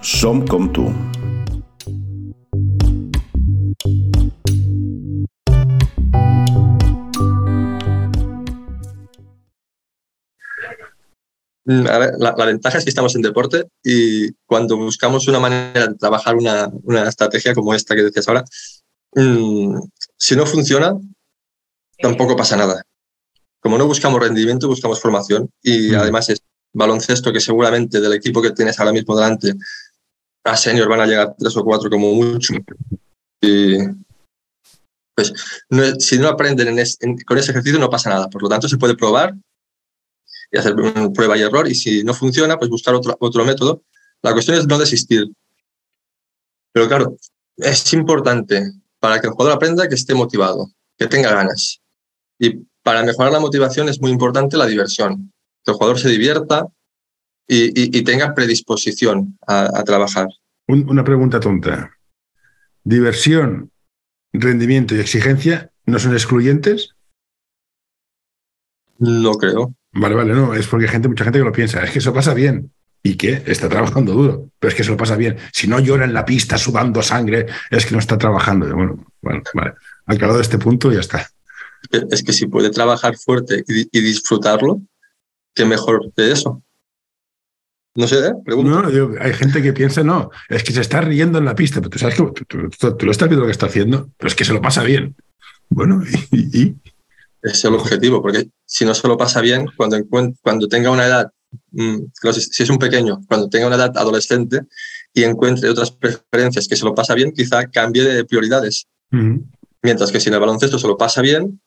[0.00, 0.88] Som com tu.
[11.64, 11.84] Mm,
[12.18, 16.68] la, ventaja es que estamos en deporte y cuando buscamos una manera de trabajar una,
[16.82, 18.44] una estrategia como esta que decías ahora,
[19.14, 19.78] mmm,
[20.16, 20.94] si no funciona,
[21.98, 22.82] tampoco pasa nada.
[23.60, 25.94] Como no buscamos rendimiento, buscamos formación y mm.
[25.94, 29.54] además es baloncesto que seguramente del equipo que tienes ahora mismo delante
[30.44, 32.54] a senior van a llegar tres o cuatro como mucho.
[33.40, 33.76] Y
[35.14, 35.32] pues
[35.98, 36.74] si no aprenden
[37.26, 38.28] con ese ejercicio no pasa nada.
[38.28, 39.34] Por lo tanto, se puede probar
[40.52, 40.74] y hacer
[41.14, 43.82] prueba y error y si no funciona, pues buscar otro, otro método.
[44.20, 45.32] La cuestión es no desistir.
[46.72, 47.16] Pero claro,
[47.56, 51.80] es importante para que el jugador aprenda que esté motivado, que tenga ganas.
[52.38, 55.32] Y para mejorar la motivación es muy importante la diversión,
[55.64, 56.66] que el jugador se divierta
[57.48, 60.28] y, tenga predisposición a, trabajar.
[60.68, 61.90] una pregunta tonta.
[62.84, 63.70] ¿Diversión,
[64.32, 66.94] rendimiento y exigencia no son excluyentes?
[68.98, 69.74] No creo.
[69.92, 72.12] Vale, vale, no, es porque hay gente, mucha gente que lo piensa, es que eso
[72.12, 72.72] pasa bien.
[73.04, 73.42] ¿Y qué?
[73.46, 75.36] Está trabajando duro, pero es que eso lo pasa bien.
[75.52, 78.72] Si no llora en la pista sudando sangre, es que no está trabajando.
[78.74, 79.72] Bueno, bueno vale.
[80.06, 81.28] Aclarado este punto, ya está
[82.10, 84.82] es que si puede trabajar fuerte y, disfrutarlo,
[85.54, 86.62] qué mejor que eso.
[87.94, 88.32] No sé, ¿eh?
[88.46, 88.82] No,
[89.20, 91.98] hay gente que piensa, no, es que se está riendo en la pista, pero tú
[91.98, 94.62] sabes que tú, lo estás viendo lo que está haciendo, pero es que se lo
[94.62, 95.14] pasa bien.
[95.68, 96.74] Bueno, y.
[97.42, 99.98] es el objetivo, porque si no se lo pasa bien, cuando,
[100.42, 101.30] cuando tenga una edad,
[101.72, 101.98] mm,
[102.32, 104.60] si es un pequeño, cuando tenga una edad adolescente
[105.12, 108.86] y encuentre otras preferencias que se lo pasa bien, quizá cambie de prioridades.
[109.82, 111.60] Mientras que si en el baloncesto se lo pasa bien,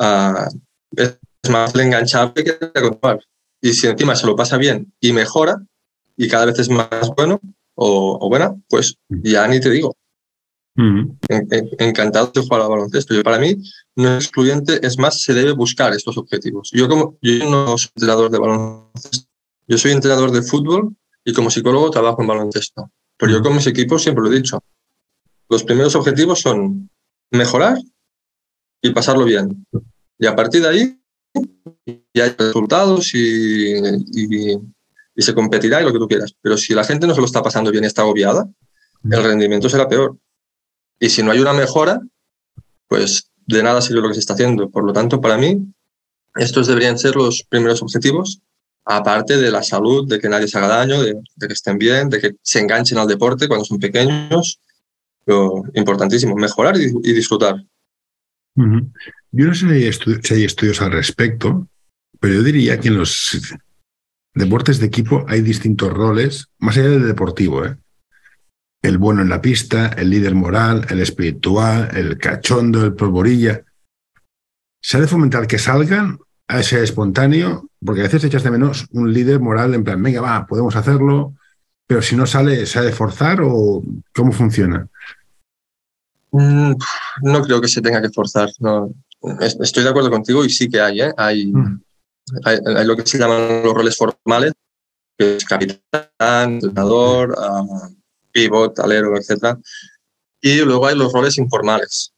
[0.00, 0.48] uh,
[0.96, 1.18] es
[1.50, 3.20] más enganchable que continuar.
[3.60, 5.56] Y si encima se lo pasa bien y mejora
[6.16, 7.40] y cada vez es más bueno
[7.74, 9.96] o, buena, pues ya ni te digo.
[11.78, 13.14] Encantado de jugar al baloncesto.
[13.14, 13.56] Yo, para mí,
[13.96, 16.70] no es excluyente, es más, se debe buscar estos objetivos.
[16.72, 19.28] Yo, como, yo no soy entrenador de baloncesto,
[19.66, 22.90] yo soy entrenador de fútbol y como psicólogo trabajo en baloncesto.
[23.18, 24.62] Pero yo con mis equipos siempre lo he dicho.
[25.48, 26.88] Los primeros objetivos son
[27.30, 27.78] mejorar
[28.80, 29.66] y pasarlo bien.
[30.18, 31.00] Y a partir de ahí
[32.14, 34.58] ya hay resultados y, y,
[35.16, 36.34] se competirá y lo que tú quieras.
[36.40, 38.48] Pero si la gente no se lo está pasando bien y está agobiada,
[39.10, 40.16] el rendimiento será peor.
[41.00, 42.00] Y si no hay una mejora,
[42.88, 44.70] pues de nada sirve lo que se está haciendo.
[44.70, 45.72] Por lo tanto, para mí,
[46.36, 48.40] estos deberían ser los primeros objetivos,
[48.84, 52.20] aparte de la salud, de que nadie se haga daño, de, que estén bien, de
[52.20, 54.60] que se enganchen al deporte cuando son pequeños.
[55.26, 57.62] Lo importantísimo, mejorar y disfrutar.
[59.30, 59.66] Yo no sé
[60.22, 61.68] si hay, estudios al respecto,
[62.18, 63.38] Pero yo diría que en los
[64.34, 67.76] deportes de equipo hay distintos roles, más allá del deportivo, ¿eh?
[68.82, 73.64] El bueno en la pista, el líder moral, el espiritual, el cachondo, el polvorilla.
[74.80, 77.68] ¿Se ha de fomentar que salgan a ese espontáneo?
[77.84, 81.34] Porque a veces echas de menos un líder moral en plan, venga, va, podemos hacerlo,
[81.86, 83.82] pero si no sale, ¿se ha de forzar o
[84.14, 84.86] cómo funciona?
[86.30, 86.72] Mm,
[87.22, 88.50] no creo que se tenga que forzar.
[88.60, 88.92] No.
[89.40, 91.12] Estoy de acuerdo contigo y sí que hay, ¿eh?
[91.16, 91.80] hay, mm.
[92.44, 94.52] hay, lo que se llaman los roles formales,
[95.16, 95.80] que es capitán,
[96.20, 97.97] entrenador, uh,
[98.38, 99.56] pivot, alero, etc.
[100.40, 102.12] Y luego hay los roles informales.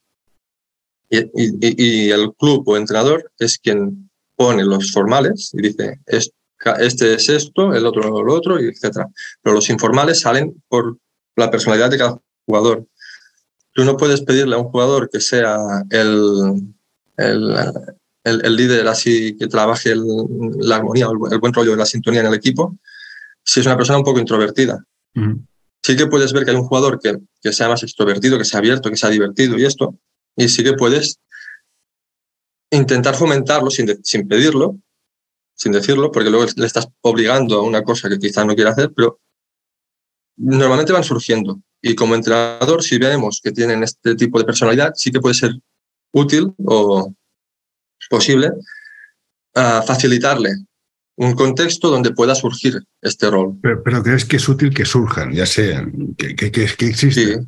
[1.08, 7.14] Y, y, y, el club o entrenador es quien pone los formales y dice, este
[7.14, 9.06] es esto, el otro lo otro, etc.
[9.42, 10.98] Pero los informales salen por
[11.36, 12.86] la personalidad de cada jugador.
[13.72, 15.56] Tú no puedes pedirle a un jugador que sea
[15.90, 16.74] el,
[17.16, 17.56] el,
[18.24, 22.76] el, líder así, que trabaje la armonía, el, buen rollo la sintonía en el equipo,
[23.42, 24.84] si es una persona un poco introvertida.
[25.82, 28.58] Sí que puedes ver que hay un jugador que, que sea más extrovertido, que sea
[28.58, 29.98] abierto, que sea divertido y esto,
[30.36, 31.20] y sí que puedes
[32.70, 34.78] intentar fomentarlo sin, sin pedirlo,
[35.54, 38.92] sin decirlo, porque luego le estás obligando a una cosa que quizás no quiere hacer,
[38.94, 39.20] pero
[40.36, 41.60] normalmente van surgiendo.
[41.82, 45.52] Y como entrenador, si vemos que tienen este tipo de personalidad, sí que puede ser
[46.12, 47.14] útil o
[48.08, 48.50] posible
[49.56, 50.50] uh, facilitarle
[51.20, 53.58] un contexto donde pueda surgir este rol.
[53.60, 57.42] Pero, pero, crees que es útil que surjan, ya sea que, que, que, que existen.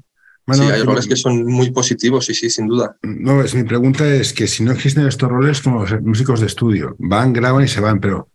[0.47, 0.55] Sí.
[0.55, 2.99] sí, hay roles que son muy positivos, sí, sí, sin duda.
[3.03, 6.49] No, es, mi pregunta es que si no existen estos roles como los músicos de
[6.49, 8.29] estudio, van, graban y se van, pero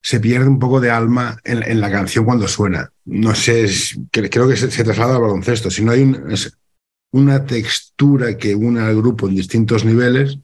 [0.00, 2.90] se pierde un poco de alma en, en la canción cuando suena.
[3.04, 5.70] No sé, es, creo que se, se, traslada al baloncesto.
[5.70, 6.56] Si no hay un, es,
[7.12, 10.38] una textura que una al grupo en distintos niveles,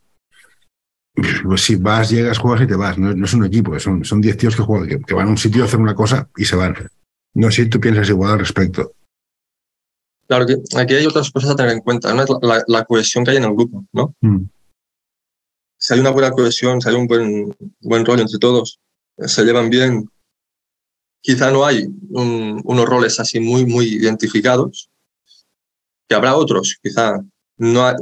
[1.44, 2.98] pues si vas, llegas, juegas y te vas.
[2.98, 5.38] No, no es un equipo, son 10 tíos que, juegan, que, que, van a un
[5.38, 6.74] sitio a hacer una cosa y se van.
[7.35, 8.92] No sé si tú piensas igual al respecto.
[10.26, 12.12] Claro que aquí hay otras cosas a tener en cuenta.
[12.12, 14.14] Una es la, la, cohesión que hay en el grupo, ¿no?
[14.20, 14.44] Mm.
[15.76, 18.78] Si hay una buena cohesión, si hay un buen, buen rollo entre todos,
[19.18, 20.09] se llevan bien.
[21.20, 24.88] Quizá no hay un, unos roles así muy, muy identificados,
[26.09, 27.20] que habrá otros, quizá
[27.60, 27.94] no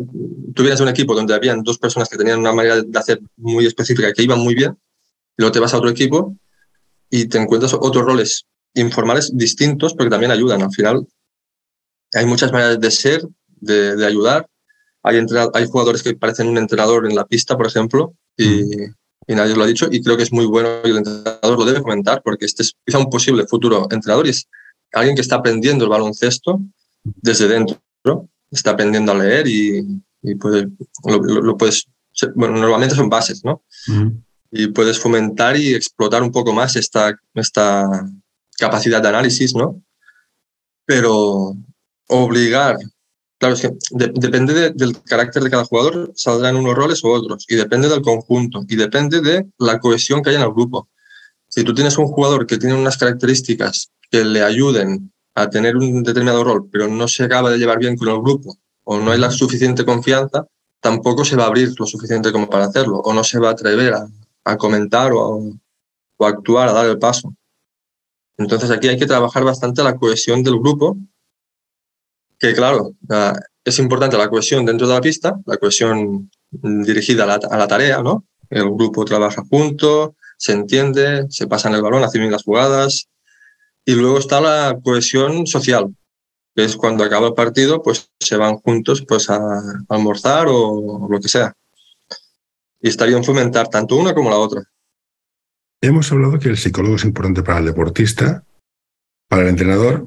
[0.55, 4.13] tuvieras un equipo donde habían dos personas que tenían una manera de hacer muy específica
[4.13, 4.79] que iban muy bien,
[5.37, 6.37] luego te vas a otro equipo
[7.11, 10.63] y te encuentras otros roles informales distintos porque también ayudan.
[10.63, 11.05] Al final
[12.15, 14.49] hay muchas maneras de ser, de, de ayudar.
[15.03, 15.21] Hay,
[15.55, 18.63] hay jugadores que parecen un entrenador en la pista, por ejemplo, y,
[19.27, 21.65] y nadie lo ha dicho, y creo que es muy bueno y el entrenador lo
[21.65, 24.49] debe comentar porque este es quizá un posible futuro entrenador y es
[24.93, 26.61] alguien que está aprendiendo el baloncesto
[27.03, 27.81] desde dentro
[28.51, 29.85] está aprendiendo a leer y,
[30.23, 30.69] y puede,
[31.05, 31.87] lo, lo, puedes,
[32.35, 33.63] bueno, normalmente son bases, ¿no?
[33.89, 34.23] Uh -huh.
[34.51, 37.87] Y puedes fomentar y explotar un poco más esta, esta
[38.59, 39.83] capacidad de análisis, ¿no?
[40.87, 41.55] Pero
[42.09, 42.77] obligar,
[43.39, 47.09] claro, es que de, depende de, del carácter de cada jugador, saldrán unos roles u
[47.09, 50.89] otros, y depende del conjunto, y depende de la cohesión que hay en el grupo.
[51.49, 56.03] Si tú tienes un jugador que tiene unas características que le ayuden a tener un
[56.03, 59.19] determinado rol, pero no se acaba de llevar bien con el grupo o no hay
[59.19, 60.47] la suficiente confianza,
[60.81, 63.53] tampoco se va a abrir lo suficiente como para hacerlo o no se va a
[63.53, 64.09] atrever a,
[64.45, 65.37] a comentar o a,
[66.17, 67.35] o a actuar, a dar el paso.
[68.39, 70.97] Entonces aquí hay que trabajar bastante la cohesión del grupo,
[72.39, 72.93] que claro,
[73.65, 77.67] es importante la cohesión dentro de la pista, la cohesión dirigida a la, a la
[77.67, 78.25] tarea, ¿no?
[78.49, 83.09] El grupo trabaja junto, se entiende, se pasan el balón, hacen bien las jugadas,
[83.89, 85.97] y luego está la cohesión social,
[86.55, 89.41] que es cuando acaba el partido, pues se van juntos pues, a,
[89.89, 91.55] almorzar o lo que sea.
[92.83, 94.63] Y está bien fomentar tanto una como la otra.
[95.81, 98.45] Hemos hablado que el psicólogo es importante para el deportista,
[99.27, 100.07] para el entrenador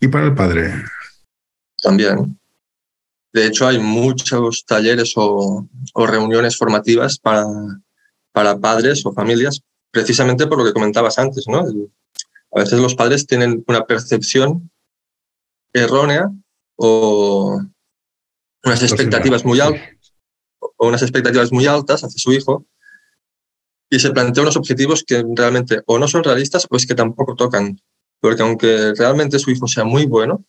[0.00, 0.72] y para el padre.
[1.82, 2.40] También.
[3.30, 7.44] De hecho, hay muchos talleres o, o reuniones formativas para,
[8.32, 11.60] para padres o familias, precisamente por lo que comentabas antes, ¿no?
[11.68, 11.90] El,
[12.54, 14.70] a veces los padres tienen una percepción
[15.72, 16.30] errónea
[16.76, 17.60] o
[18.64, 20.14] unas expectativas muy altas
[20.76, 22.64] o unas expectativas muy altas hacia su hijo
[23.90, 27.34] y se plantea unos objetivos que realmente o no son realistas o es que tampoco
[27.34, 27.78] tocan.
[28.20, 30.44] Porque aunque realmente su hijo sea muy bueno,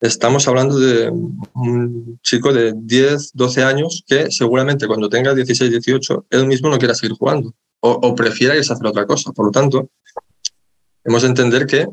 [0.00, 6.26] estamos hablando de un chico de 10, 12 años que seguramente cuando tenga 16, 18,
[6.30, 9.32] él mismo no quiera seguir jugando o, o prefiera irse a hacer otra cosa.
[9.32, 9.90] Por lo tanto,
[11.04, 11.86] hemos de entender que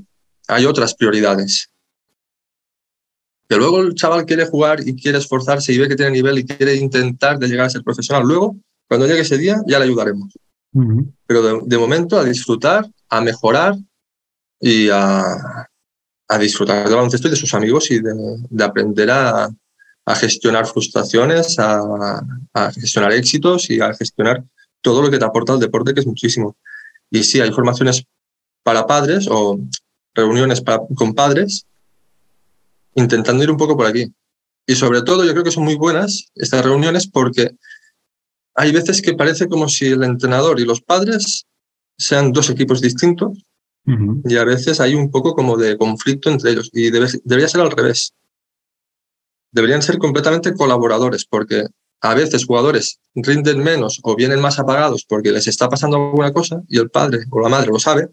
[0.47, 1.71] hay otras prioridades.
[3.47, 6.45] Que luego el chaval quiere jugar y quiere esforzarse y ve que tiene nivel y
[6.45, 8.23] quiere intentar de llegar a ser profesional.
[8.23, 8.55] Luego
[8.87, 10.33] Cuando llegue ese día ya le ayudaremos.
[11.25, 13.75] Pero de, momento a disfrutar, a mejorar
[14.59, 15.67] y a,
[16.27, 19.49] a disfrutar del baloncesto y de sus amigos y de, aprender a,
[20.05, 22.21] a, gestionar frustraciones, a,
[22.53, 24.43] a, gestionar éxitos y a gestionar
[24.81, 26.55] todo lo que te aporta el deporte, que es muchísimo.
[27.09, 28.05] Y sí, hay formaciones
[28.63, 29.59] para padres o
[30.13, 31.65] reuniones para, con padres
[32.95, 34.11] intentando ir un poco por aquí.
[34.67, 37.51] Y sobre todo yo creo que son muy buenas estas reuniones porque
[38.55, 41.45] hay veces que parece como si el entrenador y los padres
[41.97, 43.45] sean dos equipos distintos
[44.25, 47.71] y a veces hay un poco como de conflicto entre ellos y debería ser al
[47.71, 48.13] revés.
[49.51, 51.65] Deberían ser completamente colaboradores porque
[52.01, 56.61] a veces jugadores rinden menos o vienen más apagados porque les está pasando alguna cosa
[56.67, 58.09] y el padre o la madre lo sabe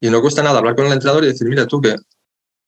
[0.00, 1.96] y no cuesta nada hablar con el entrenador y decir, mira tú que,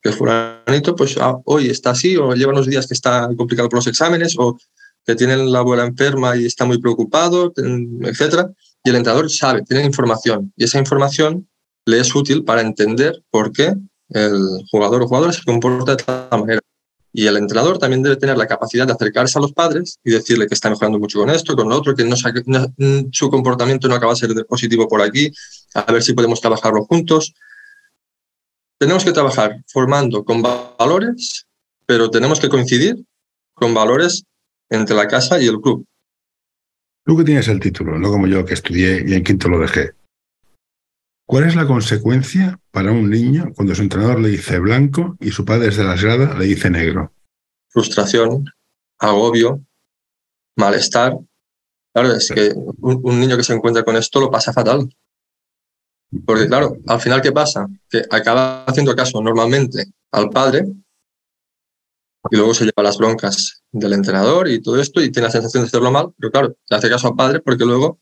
[0.03, 3.79] que fulanito pues ah, hoy está así o lleva unos días que está complicado por
[3.79, 4.59] los exámenes o
[5.05, 7.53] que tiene la abuela enferma y está muy preocupado,
[8.03, 8.51] etcétera.
[8.85, 11.49] Y el entrenador sabe, tiene información y esa información
[11.87, 13.75] le es útil para entender por qué
[14.11, 16.61] el jugador o jugadora se comporta de esta manera.
[17.13, 20.47] Y el entrenador también debe tener la capacidad de acercarse a los padres y decirle
[20.47, 22.17] que está mejorando mucho con esto, con lo otro, que no,
[23.11, 25.33] su comportamiento no acaba de ser positivo por aquí,
[25.75, 27.35] a ver si podemos trabajarlo juntos.
[28.79, 31.47] Tenemos que trabajar formando con valores,
[31.87, 33.05] pero tenemos que coincidir
[33.55, 34.25] con valores
[34.71, 35.87] entre la casa y el club.
[37.05, 39.98] Tú que tienes el título, no como yo que estudié y en quinto lo dejé.
[41.29, 45.45] ¿Cuál es la consecuencia para un niño cuando su entrenador le dice blanco y su
[45.45, 47.13] padre desde la gradas le dice negro?
[47.69, 48.47] Frustración,
[48.99, 49.61] agobio,
[50.57, 51.19] malestar.
[51.93, 54.89] Claro, es que un, niño que se encuentra con esto lo pasa fatal.
[56.25, 57.67] Porque claro, al final, ¿qué pasa?
[57.91, 60.65] Que acaba haciendo caso normalmente al padre
[62.31, 65.65] y luego se lleva las broncas del entrenador y todo esto y tiene la sensación
[65.65, 68.01] de hacerlo mal, pero claro, le hace caso al padre porque luego,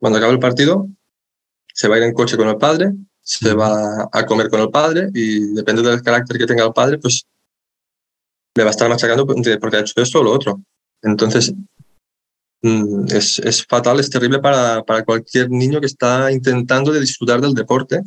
[0.00, 0.88] cuando acaba el partido,
[1.78, 4.68] se va a ir en coche con el padre, se va a comer con el
[4.68, 7.24] padre y depende del carácter que tenga el padre, pues
[8.56, 10.60] le va a estar machacando porque ha hecho esto o lo otro.
[11.02, 11.54] Entonces,
[12.62, 17.40] mm, es, es fatal, es terrible para, para, cualquier niño que está intentando de disfrutar
[17.40, 18.02] del deporte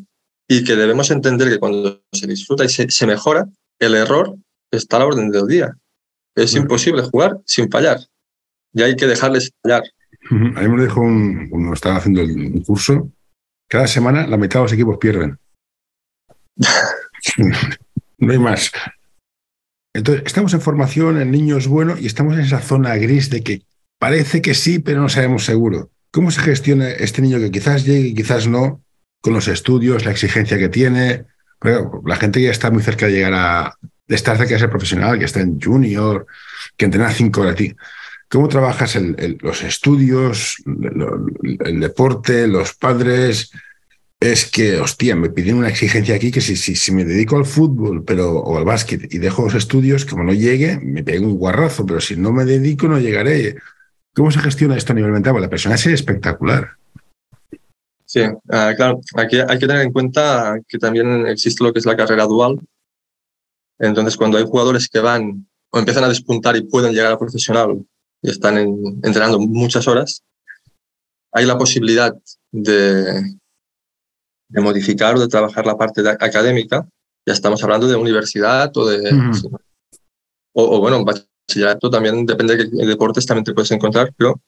[0.50, 3.48] y que debemos entender que cuando se disfruta y se, se mejora,
[3.80, 4.36] el error
[4.70, 5.72] está a la orden del día.
[6.36, 8.00] Es imposible jugar sin fallar
[8.74, 9.84] y hay que dejarles fallar.
[10.30, 13.10] A mí me dijo un, uno estaba haciendo un curso
[13.72, 15.40] cada semana la mitad de los equipos pierden.
[18.18, 18.70] no hay más.
[19.94, 23.44] Entonces, estamos en formación, el niño es bueno y estamos en esa zona gris de
[23.44, 23.62] que
[23.98, 25.90] parece que sí, pero no sabemos seguro.
[26.12, 28.84] ¿Cómo se gestiona este niño que quizás llegue y quizás no,
[29.22, 31.26] con los estudios, la exigencia que tiene?
[32.06, 35.18] la gente ya está muy cerca de llegar a de estar cerca de ser profesional,
[35.18, 36.26] que está en junior,
[36.76, 37.56] que entrena cinco horas.
[38.32, 38.98] ¿Cómo trabajas
[39.42, 43.52] los estudios, el, deporte, los padres?
[44.22, 48.38] Es que, hostia, me piden una exigencia aquí que si, me dedico al fútbol pero,
[48.38, 52.00] o al básquet y dejo los estudios, como no llegue, me pego un guarrazo, pero
[52.00, 53.58] si no me dedico no llegaré.
[54.16, 55.42] ¿Cómo se gestiona esto a nivel mental?
[55.42, 56.78] La persona es espectacular.
[58.06, 61.98] Sí, ah, claro, hay que tener en cuenta que también existe lo que es la
[61.98, 62.62] carrera dual.
[63.78, 67.86] Entonces, cuando hay jugadores que van o empiezan a despuntar y pueden llegar a profesional
[68.22, 70.24] y están entrenando muchas horas,
[71.32, 72.14] hay la posibilidad
[72.52, 73.38] de,
[74.50, 76.88] de, modificar o de trabajar la parte académica.
[77.26, 79.12] Ya estamos hablando de universidad o de...
[80.54, 84.40] o, bueno, bachillerato también depende de qué deportes también te puedes encontrar, pero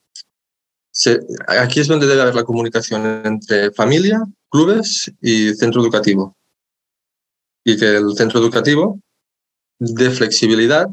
[1.48, 6.36] aquí es donde debe haber la comunicación entre familia, clubes y centro educativo.
[7.66, 9.00] Y que el centro educativo
[9.80, 10.90] dé flexibilidad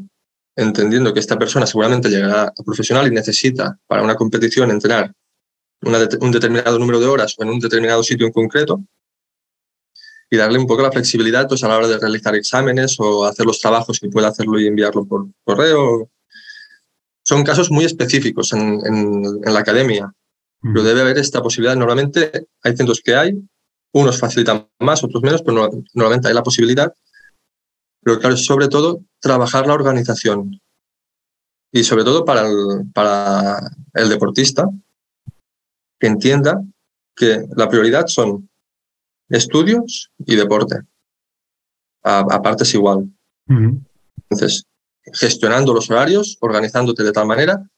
[0.55, 5.13] entendiendo que esta persona seguramente llegará a profesional y necesita para una competición entrenar
[5.81, 8.83] un determinado número de horas o en un determinado sitio en concreto
[10.29, 13.45] y darle un poco la flexibilidad pues, a la hora de realizar exámenes o hacer
[13.45, 16.09] los trabajos que pueda hacerlo y enviarlo por correo.
[17.23, 20.13] Son casos muy específicos en, en la academia,
[20.61, 21.75] pero debe haber esta posibilidad.
[21.75, 23.37] Normalmente hay centros que hay,
[23.93, 26.93] unos facilitan más, otros menos, pero normalmente hay la posibilidad
[28.03, 30.59] pero claro, sobre todo trabajar la organización.
[31.71, 33.59] Y sobre todo para el, para
[33.93, 34.69] el deportista,
[35.99, 36.61] que entienda
[37.15, 38.49] que la prioridad son
[39.29, 40.81] estudios y deporte.
[42.03, 43.11] A, partes igual.
[43.47, 44.65] Entonces,
[45.13, 47.69] gestionando los horarios, organizándote de tal manera,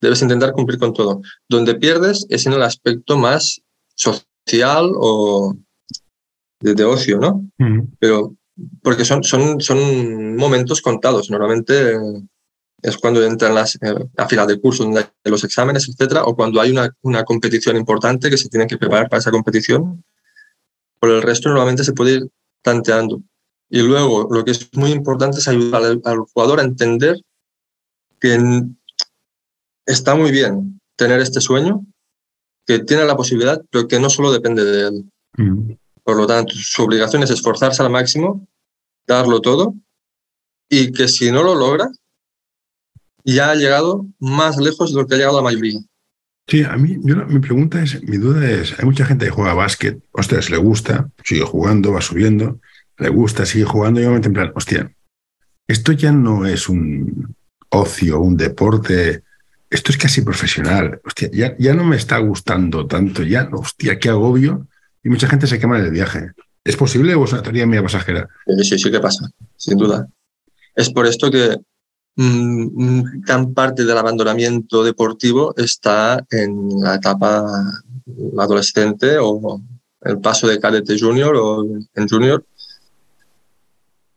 [0.00, 1.20] debes intentar cumplir con todo.
[1.48, 3.60] Donde pierdes es en el aspecto más
[3.96, 5.56] social o
[6.60, 7.44] de, ocio, ¿no?
[7.98, 8.36] Pero
[8.82, 11.30] porque son, son, son momentos contados.
[11.30, 11.96] Normalmente
[12.82, 16.34] es cuando entran las, eh, a final de curso, donde hay los exámenes, etcétera, o
[16.34, 20.04] cuando hay una, una, competición importante que se tiene que preparar para esa competición.
[20.98, 22.28] Por el resto, normalmente se puede ir
[22.62, 23.22] tanteando.
[23.70, 27.16] Y luego, lo que es muy importante es ayudar al, al jugador a entender
[28.20, 28.38] que
[29.86, 31.84] está muy bien tener este sueño,
[32.66, 35.12] que tiene la posibilidad, pero que no solo depende de él.
[35.36, 35.72] Mm.
[36.04, 38.46] Por lo tanto, su obligación es esforzarse al máximo,
[39.06, 39.74] darlo todo,
[40.68, 41.88] y que si no lo logra,
[43.24, 45.80] ya ha llegado más lejos de lo que ha llegado la mayoría.
[46.46, 49.54] Sí, a mí, yo, mi pregunta es, mi duda es, hay mucha gente que juega
[49.54, 52.60] básquet, ostras, le gusta, sigue jugando, va subiendo,
[52.98, 54.92] le gusta, sigue jugando, y momento en plan, hostia,
[55.68, 57.34] esto ya no es un
[57.68, 59.22] ocio, un deporte,
[59.70, 64.08] esto es casi profesional, hostia, ya, ya no me está gustando tanto, ya, hostia, qué
[64.08, 64.66] agobio,
[65.04, 66.32] y mucha gente se quema en el viaje.
[66.64, 68.28] ¿Es posible o es una teoría mía pasajera?
[68.46, 70.08] Sí, sí, sí que pasa, sin duda.
[70.74, 71.58] Es por esto que
[72.14, 77.42] Mm, gran parte del abandonamiento deportivo está en la etapa
[78.38, 79.62] adolescente o
[80.02, 82.44] el paso de cadete junior o en junior.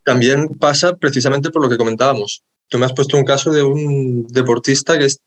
[0.04, 2.43] También pasa precisamente por lo que comentábamos.
[2.68, 5.22] Tú me has puesto un caso de un deportista que, es,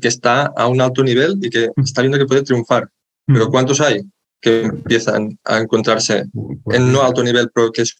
[0.00, 2.88] que está a un alto nivel y que está viendo que puede triunfar.
[3.26, 4.02] Pero ¿cuántos hay?
[4.40, 6.24] Que empiezan a encontrarse
[6.66, 7.96] en no alto nivel, pero que es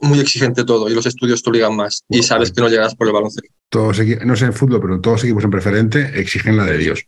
[0.00, 3.06] muy exigente todo y los estudios te obligan más y sabes que no llegas por
[3.06, 3.48] el baloncesto.
[3.68, 7.04] Todos, no sé en fútbol, pero todos los equipos en preferente exigen la de Dios.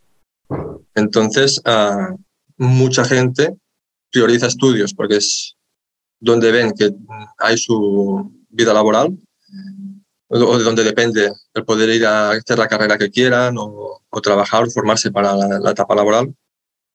[0.94, 2.16] Entonces, uh,
[2.56, 3.54] mucha gente
[4.10, 5.56] prioriza estudios porque es
[6.20, 6.90] donde ven que
[7.38, 9.16] hay su vida laboral
[10.28, 14.20] o de donde depende el poder ir a hacer la carrera que quieran o, o
[14.20, 16.34] trabajar formarse para la, la etapa laboral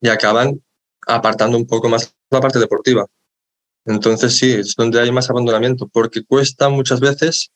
[0.01, 0.61] y acaban
[1.07, 3.05] apartando un poco más la parte deportiva.
[3.85, 7.51] Entonces sí, es donde hay más abandonamiento, porque cuesta muchas veces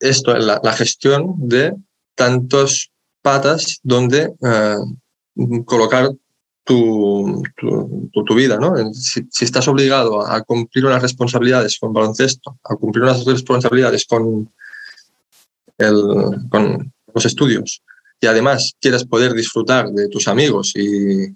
[0.00, 1.74] esto, la, la gestión de
[2.14, 2.90] tantos
[3.22, 4.76] patas donde eh,
[5.64, 6.10] colocar
[6.64, 8.56] tu, tu, vida.
[8.58, 8.74] ¿no?
[8.94, 14.50] Si, si, estás obligado a cumplir unas responsabilidades con baloncesto, a cumplir unas responsabilidades con,
[15.76, 16.02] el,
[16.50, 17.82] con los estudios,
[18.20, 21.34] y además quieres poder disfrutar de tus amigos y,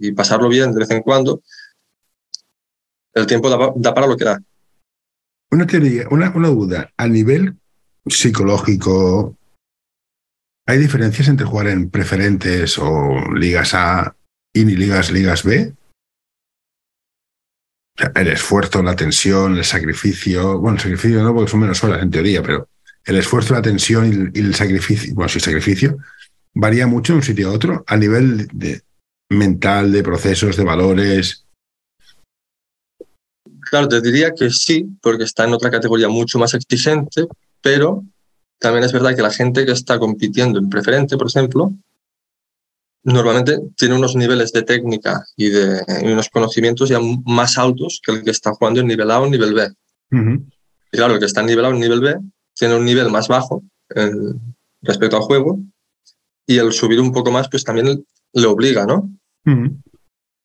[0.00, 1.42] y pasarlo bien de vez en cuando,
[3.12, 4.40] el tiempo da, para lo que da.
[5.50, 6.90] Una teoría, una, duda.
[6.96, 7.56] A nivel
[8.06, 9.36] psicológico,
[10.66, 14.16] ¿hay diferencias entre jugar en preferentes o ligas A
[14.54, 15.74] y ligas, ligas B?
[18.14, 20.58] El esfuerzo, la tensión, el sacrificio.
[20.58, 22.68] Bueno, el sacrificio no, porque son menos horas en teoría, pero
[23.04, 25.98] el esfuerzo, la tensión y el, y el sacrificio, bueno, sí, sacrificio,
[26.54, 28.82] varía mucho de un sitio a otro a nivel de,
[29.30, 31.46] mental, de procesos, de valores?
[33.70, 37.26] Claro, te diría que sí, porque está en otra categoría mucho más exigente,
[37.62, 38.04] pero
[38.58, 41.72] también es verdad que la gente que está compitiendo en preferente, por ejemplo,
[43.04, 48.12] normalmente tiene unos niveles de técnica y de y unos conocimientos ya más altos que
[48.12, 49.68] el que está jugando en nivel A o nivel B.
[50.12, 50.44] Uh -huh.
[50.92, 52.16] Y claro, el que está en nivel A o en nivel B
[52.54, 55.60] tiene un nivel más bajo en, respecto al juego
[56.46, 59.08] y el subir un poco más pues también le obliga, ¿no?
[59.46, 59.82] Uh -huh.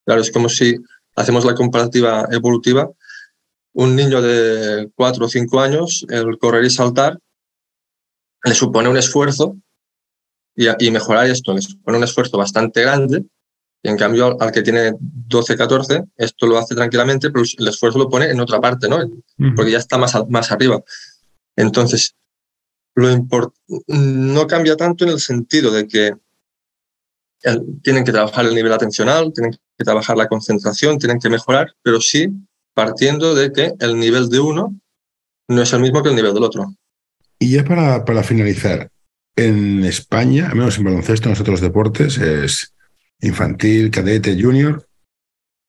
[0.05, 0.75] Claro, es como si
[1.15, 2.89] hacemos la comparativa evolutiva.
[3.73, 7.19] Un niño de cuatro o cinco años, el correr y saltar,
[8.43, 9.57] le supone un esfuerzo
[10.55, 13.25] y, y mejorar esto le supone un esfuerzo bastante grande.
[13.83, 17.67] Y en cambio, al, al, que tiene 12, 14, esto lo hace tranquilamente, pero el
[17.67, 18.97] esfuerzo lo pone en otra parte, ¿no?
[18.97, 19.55] Uh -huh.
[19.55, 20.81] Porque ya está más, más arriba.
[21.55, 22.15] Entonces,
[22.95, 23.09] lo
[23.87, 26.13] no cambia tanto en el sentido de que
[27.81, 32.01] tienen que trabajar el nivel atencional, tienen que trabajar la concentración, tienen que mejorar, pero
[32.01, 32.29] sí
[32.73, 34.75] partiendo de que el nivel de uno
[35.47, 36.75] no es el mismo que el nivel del otro.
[37.39, 38.89] Y ya para, para finalizar,
[39.35, 42.73] en España, al menos en baloncesto, en los otros deportes, es
[43.21, 44.87] infantil, cadete, junior,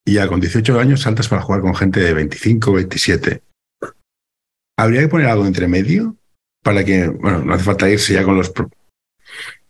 [0.05, 3.43] y ya con 18 años saltas para jugar con gente de 25, 27.
[4.79, 6.17] ¿Habría que poner algo entre medio
[6.63, 8.53] para que, bueno, no hace falta irse ya con los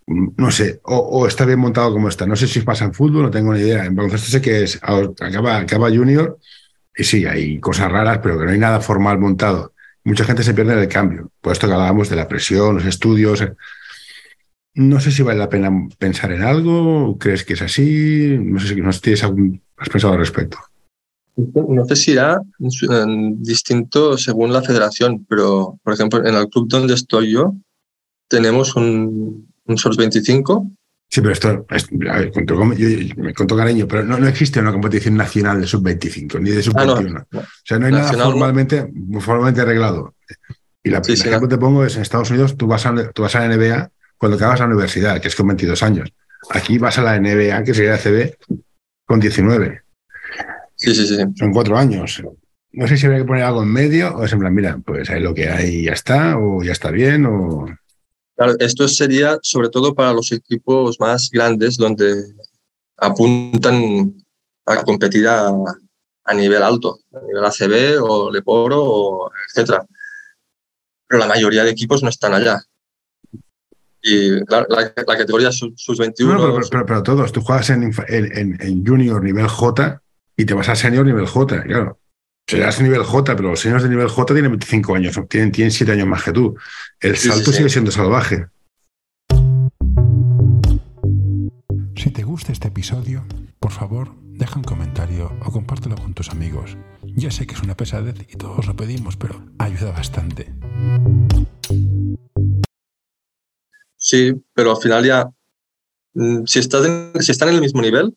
[0.06, 2.26] no sé, o, está bien montado como está.
[2.26, 3.84] No sé si pasa en fútbol, no tengo ni idea.
[3.84, 6.38] En baloncesto sé que es, acaba, acaba junior
[6.96, 9.72] y sí, hay cosas raras, pero que no hay nada formal montado.
[10.04, 11.30] Mucha gente se pierde en el cambio.
[11.40, 13.44] Por esto que hablábamos de la presión, los estudios.
[14.74, 18.36] No sé si vale la pena pensar en algo, ¿crees que es así?
[18.38, 20.58] No sé si no tienes algún, has pensado al respecto.
[21.36, 26.94] No sé si irá distinto según la federación, pero por ejemplo, en el club donde
[26.94, 27.54] estoy yo,
[28.28, 30.70] tenemos un, un sub 25.
[31.08, 34.18] Sí, pero esto, es, a ver, con todo, yo, yo, me contó cariño, pero no,
[34.18, 37.16] no, existe una competición nacional de sub-25 ni de sub-21.
[37.20, 37.40] Ah, no.
[37.40, 40.14] O sea, no hay Nacional, nada formalmente, formalmente arreglado.
[40.82, 41.48] Y la, sí, no.
[41.48, 44.36] te pongo es en Estados Unidos, tú vas, a, tú vas a la NBA cuando
[44.36, 46.12] acabas la universidad, que es con 22 años.
[46.50, 48.36] Aquí vas a la NBA, que sería la CB,
[49.04, 49.82] con 19.
[50.74, 51.16] Sí, sí, sí.
[51.36, 52.22] Son cuatro años.
[52.72, 55.08] No sé si habría que poner algo en medio o es en plan, mira, pues
[55.08, 57.66] hay lo que hay ya está, o ya está bien, o.
[58.36, 62.34] Claro, esto sería sobre todo para los equipos más grandes donde
[62.98, 64.14] apuntan
[64.66, 65.50] a competir a,
[66.24, 69.86] a nivel alto, a nivel ACB o Leporo, o etcétera.
[71.08, 72.60] Pero la mayoría de equipos no están allá.
[74.02, 76.34] Y la, la, la categoría sus 21.
[76.34, 80.02] No, pero, pero, pero, todos, tú juegas en, en, en, junior nivel J
[80.36, 81.98] y te vas a senior nivel J, claro.
[82.48, 85.90] Serás nivel J, pero los seniors de nivel J tienen 25 años, tienen, tienen 7
[85.90, 86.56] años más que tú.
[87.00, 88.46] El salto sí, sí, sigue siendo salvaje.
[91.96, 93.24] Si te gusta este episodio,
[93.58, 96.76] por favor, deja un comentario o compártelo con tus amigos.
[97.02, 100.54] Ya sé que es una pesadez y todos lo pedimos, pero ayuda bastante.
[103.96, 105.28] Sí, pero al final ya,
[106.14, 108.16] mm, si, estás en, si están en el mismo nivel,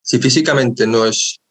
[0.00, 1.42] si físicamente no es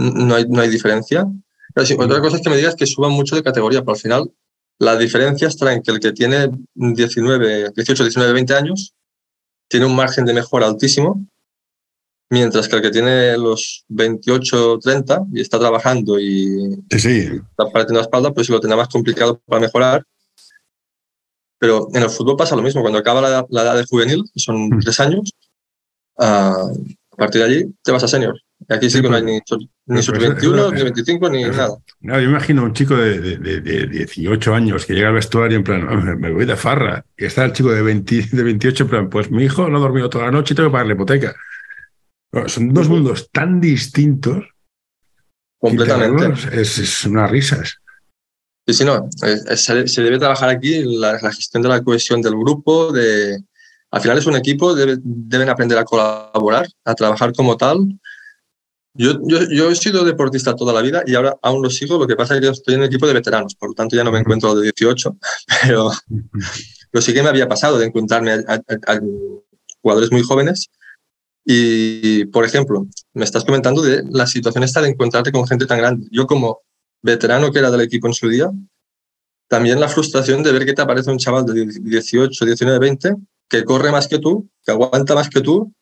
[0.00, 1.26] no hay, no hay diferencia.
[1.74, 4.00] Pero sí, otra cosa es que me digas que suban mucho de categoría, pero al
[4.00, 4.32] final
[4.78, 8.94] la diferencia está en que el que tiene 19, 18, 19, 20 años
[9.68, 11.24] tiene un margen de mejora altísimo,
[12.30, 17.18] mientras que el que tiene los 28, 30 y está trabajando y sí, sí.
[17.50, 20.04] está partiendo la espalda, pues lo tendrá más complicado para mejorar.
[21.58, 22.80] Pero en el fútbol pasa lo mismo.
[22.80, 24.80] Cuando acaba la, la edad de juvenil, que son mm.
[24.80, 25.30] tres años,
[26.16, 28.40] uh, a partir de allí te vas a senior.
[28.68, 29.40] Aquí sí que no hay ni,
[29.86, 31.78] ni sub 21, ni 25, ni nada.
[32.00, 35.56] No, yo me imagino un chico de, de, de, 18 años que llega al vestuario
[35.56, 37.04] en plan, me voy de farra.
[37.16, 39.80] Y está el chico de, 20, de 28 en plan, pues mi hijo no ha
[39.80, 41.34] dormido toda la noche y tengo que pagar la hipoteca.
[42.32, 44.44] No, son dos mundos tan distintos.
[45.58, 46.60] Completamente.
[46.60, 47.76] Es, es unas risas.
[48.66, 49.08] Sí, sí, no.
[49.56, 53.42] Se, se debe trabajar aquí la, la, gestión de la cohesión del grupo, de...
[53.90, 57.98] Al final es un equipo, debe, deben aprender a colaborar, a trabajar como tal,
[58.94, 61.98] yo, yo, yo, he sido deportista toda la vida y ahora aún lo sigo.
[61.98, 63.96] Lo que pasa es que yo estoy en un equipo de veteranos, por lo tanto
[63.96, 65.16] ya no me encuentro de 18,
[65.62, 65.90] pero,
[66.90, 69.00] pero sí que me había pasado de encontrarme a, a, a
[69.82, 70.68] jugadores muy jóvenes.
[71.44, 75.78] Y, por ejemplo, me estás comentando de la situación esta de encontrarte con gente tan
[75.78, 76.06] grande.
[76.10, 76.60] Yo como
[77.02, 78.50] veterano que era del equipo en su día,
[79.48, 83.16] también la frustración de ver que te aparece un chaval de 18, 19, 20
[83.48, 85.72] que corre más que tú, que aguanta más que tú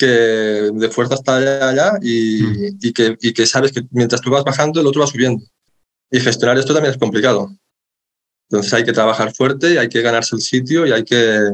[0.00, 2.78] que de fuerza está allá, allá y, mm.
[2.80, 5.44] y, que, y, que, sabes que mientras tú vas bajando, el otro va subiendo.
[6.10, 7.50] Y gestionar esto también es complicado.
[8.48, 11.52] Entonces hay que trabajar fuerte, y hay que ganarse el sitio y hay que...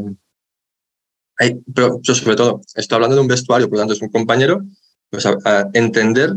[1.39, 4.09] Hay, pero yo sobre todo, estoy hablando de un vestuario, por lo tanto es un
[4.11, 4.65] compañero,
[5.11, 6.35] pues a, a entender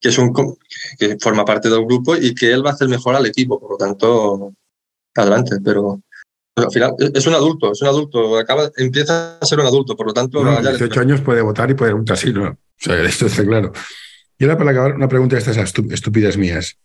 [0.00, 0.32] que, es un,
[0.98, 3.72] que forma parte del grupo y que él va a hacer mejor al equipo, por
[3.72, 4.54] lo tanto,
[5.14, 6.00] adelante, pero
[6.64, 10.06] al final es un adulto, es un adulto, acaba, empieza a ser un adulto, por
[10.06, 10.42] lo tanto...
[10.44, 13.44] No, 18 años puede votar y puede ir a un casino, o sea, esto está
[13.44, 13.72] claro.
[14.38, 16.78] Y ahora para acabar, una pregunta de estas estúpidas mías.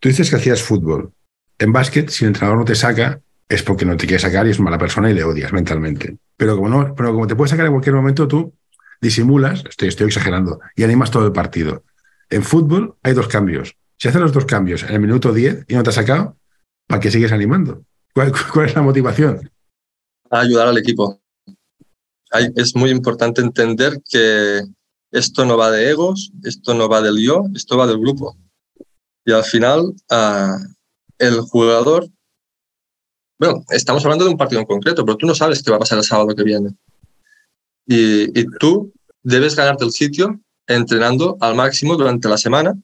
[0.00, 1.12] Tú dices que hacías fútbol.
[1.58, 4.50] En básquet, si el entrenador no te saca, es porque no te quiere sacar y
[4.50, 6.16] es mala persona y le odias mentalmente.
[6.36, 8.54] Pero como, no, pero como te puede sacar en cualquier momento, tú
[9.00, 11.84] disimulas, estoy, estoy exagerando, y animas todo el partido.
[12.30, 13.76] En fútbol hay dos cambios.
[13.98, 16.36] Si haces los dos cambios en el minuto 10 y no te has sacado,
[16.86, 17.84] ¿para qué sigues animando?
[18.14, 19.50] ¿Cuál, ¿Cuál, es la motivación?
[20.30, 21.20] Ayudar al equipo.
[22.54, 24.62] Es muy importante entender que
[25.10, 28.36] esto no va de egos, esto no va del yo, esto va del grupo.
[29.24, 30.74] Y al final, uh,
[31.18, 32.08] el jugador,
[33.38, 35.80] bueno, estamos hablando de un partido en concreto, pero tú no sabes qué va a
[35.80, 36.70] pasar el sábado que viene.
[37.86, 38.92] Y, y tú
[39.22, 42.74] debes ganarte el sitio entrenando al máximo durante la semana.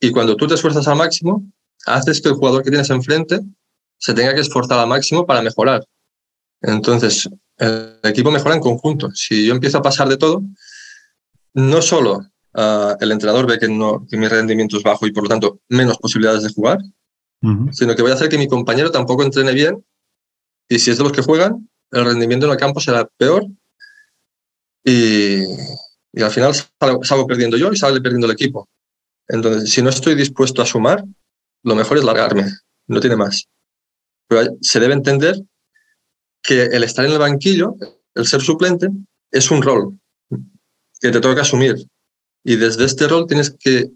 [0.00, 1.44] Y cuando tú te esfuerzas al máximo,
[1.86, 3.40] haces que el jugador que tienes enfrente
[3.98, 5.84] se tenga que esforzar al máximo para mejorar.
[6.62, 9.10] Entonces, el equipo mejora en conjunto.
[9.12, 10.42] Si yo empiezo a pasar de todo,
[11.54, 12.20] no solo
[12.54, 15.60] uh, el entrenador ve que, no, que mi rendimiento es bajo y por lo tanto
[15.68, 16.78] menos posibilidades de jugar,
[17.42, 17.72] uh -huh.
[17.72, 19.84] sino que voy a hacer que mi compañero tampoco entrene bien
[20.68, 23.46] y si es de los que juegan, el rendimiento en el campo será peor
[24.84, 25.42] y,
[26.12, 28.68] y al final salgo, salgo perdiendo yo y sale perdiendo el equipo.
[29.26, 31.04] Entonces, si no estoy dispuesto a sumar,
[31.64, 32.44] lo mejor es largarme,
[32.86, 33.46] no tiene más.
[34.28, 35.40] Pero se debe entender
[36.42, 37.74] que el estar en el banquillo,
[38.14, 38.88] el ser suplente,
[39.30, 39.98] es un rol
[41.00, 41.76] que te toca asumir.
[42.44, 43.90] Y desde este rol tienes que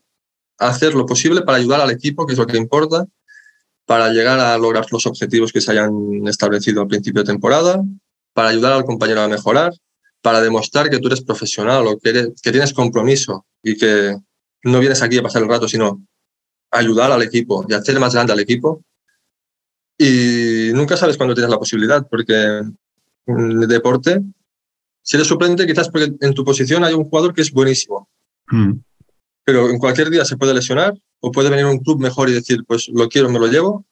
[0.59, 3.07] hacer lo posible para ayudar al equipo, que es lo que importa,
[3.87, 7.83] para llegar a lograr los objetivos que se hayan establecido al principio de temporada,
[8.33, 9.73] para ayudar al compañero a mejorar,
[10.23, 14.17] para demostrar que tú eres profesional o que, que tienes compromiso y que
[14.65, 16.01] no vienes aquí a pasar el rato, sino
[16.71, 18.83] ayudar al equipo y hacer más grande al equipo
[20.03, 22.35] y nunca sabes cuándo tienes la posibilidad, porque
[23.27, 24.21] en el deporte,
[25.03, 28.09] si eres suplente, quizás porque en tu posición hay un jugador que es buenísimo,
[28.51, 28.81] Mm.
[29.45, 32.65] pero en cualquier día se puede lesionar o puede venir un club mejor y decir,
[32.67, 33.87] pues lo quiero, me lo llevo,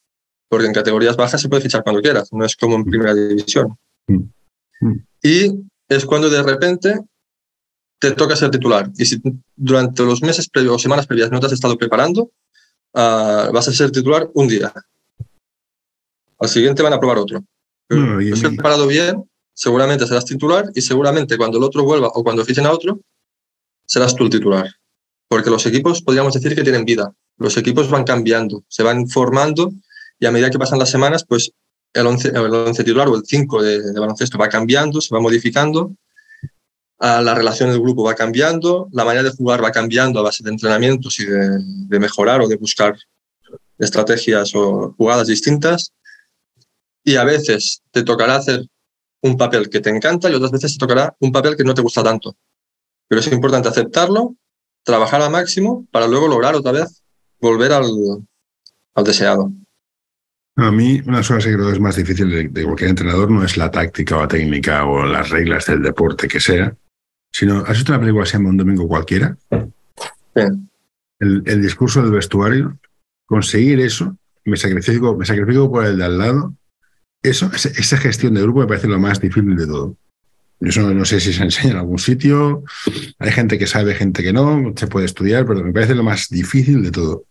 [0.49, 3.77] porque en categorías bajas se puede fichar cuando quieras, no es como en primera división.
[4.09, 4.23] Mm.
[4.81, 5.07] Mm.
[5.23, 5.53] Y
[5.89, 7.01] es cuando de repente
[8.01, 8.91] te toca ser titular.
[8.97, 9.21] Y si
[9.55, 12.33] durante los meses previos o semanas previas no te has estado preparando,
[12.95, 14.73] ah, vas a ser titular un día.
[16.41, 17.45] Al siguiente van a probar otro.
[17.87, 21.59] Pero No, y si en has mi- preparado bien, seguramente serás titular y seguramente cuando
[21.59, 23.01] el otro vuelva o cuando fichen a otro,
[23.87, 24.71] serás tú el titular.
[25.29, 27.13] Porque los equipos podríamos decir que tienen vida.
[27.37, 29.73] Los equipos van cambiando, se van formando
[30.19, 31.53] y a medida que pasan las semanas, pues
[31.93, 35.21] el 11, el 11 titular o el 5 de, de baloncesto va cambiando, se va
[35.21, 35.95] modificando,
[37.01, 40.43] ah, la relación del grupo va cambiando, la manera de jugar va cambiando a base
[40.45, 42.97] de entrenamientos y de, de mejorar o de buscar
[43.79, 45.93] estrategias o jugadas distintas.
[47.05, 48.67] Y a veces te tocará hacer
[49.23, 51.83] un papel que te encanta y otras veces te tocará un papel que no te
[51.83, 52.37] gusta tanto.
[53.09, 54.37] Pero es importante aceptarlo,
[54.85, 57.03] trabajar al máximo para luego lograr otra vez
[57.41, 57.87] volver al,
[58.95, 59.53] al deseado.
[60.57, 62.91] A mí, una de las cosas que creo que es más difícil de, de cualquier
[62.91, 66.77] entrenador no es la táctica o la técnica o las reglas del deporte que sea,
[67.33, 69.37] sino, ¿has visto una película que se llama Un Domingo Cualquiera?
[69.51, 70.43] Sí.
[71.21, 72.79] El, el discurso del vestuario,
[73.27, 76.55] conseguir eso, me sacrifico, me sacrifico por el de al lado,
[77.23, 79.97] eso, esa, gestión de grupo me parece lo más difícil de todo.
[80.61, 82.65] Eso no, no sé si se enseña en algún sitio,
[83.19, 86.29] hay gente que sabe, gente que no, se puede estudiar, pero me parece lo más
[86.29, 87.25] difícil de todo.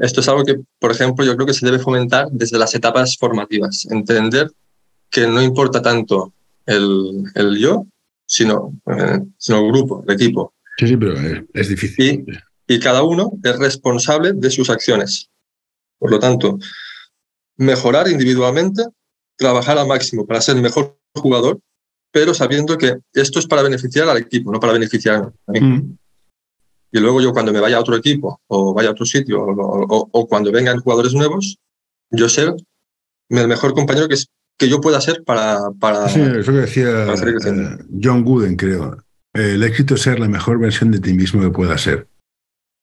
[0.00, 3.16] Esto es algo que, por ejemplo, yo creo que se debe fomentar desde las etapas
[3.16, 3.86] formativas.
[3.88, 4.50] Entender
[5.10, 6.32] que no importa tanto
[6.66, 7.86] el, el yo,
[8.26, 10.52] sino, eh, sino el grupo, el equipo.
[10.78, 12.26] Sí, sí, pero es, es difícil.
[12.66, 15.30] Y cada uno es responsable de sus acciones.
[15.98, 16.58] Por lo tanto,
[17.56, 18.84] mejorar individualmente,
[19.36, 21.60] trabajar al máximo para ser mejor jugador,
[22.12, 25.60] pero sabiendo que esto es para beneficiar al equipo, no para beneficiar a mí.
[25.60, 25.96] Mm.
[26.92, 29.84] Y luego yo cuando me vaya a otro equipo o vaya a otro sitio o,
[29.84, 31.58] o- o cuando vengan jugadores nuevos,
[32.10, 32.54] yo ser
[33.28, 34.28] el mejor compañero que, es-
[34.58, 35.58] que yo pueda ser para...
[35.78, 38.96] para Sí, eso que decía eh, John Gooden, creo.
[39.34, 42.08] El éxito es ser la mejor versión de ti mismo que pueda ser.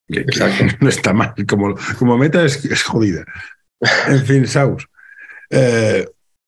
[0.06, 0.24] Que-
[0.80, 1.34] no está mal.
[1.48, 3.24] Como, como meta es, es jodida.
[4.08, 4.86] En fin, Saus.
[5.50, 6.06] eh,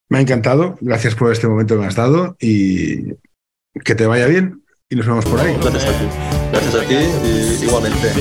[0.09, 0.77] me ha encantado.
[0.81, 3.15] Gracias por este momento que me has dado y
[3.85, 4.63] que te vaya bien.
[4.89, 5.57] Y nos vemos por ahí.
[5.61, 6.07] Gracias a ti.
[6.53, 8.13] Gracias a ti y igualmente.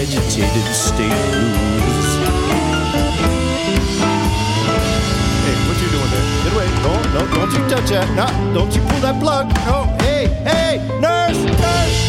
[6.84, 8.08] No, no, don't you touch that.
[8.16, 9.48] No, don't you pull that plug.
[9.66, 12.00] No, hey, hey, nurse, nurse.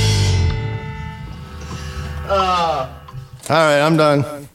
[2.29, 2.89] Ah.
[3.49, 4.46] All right, I'm done.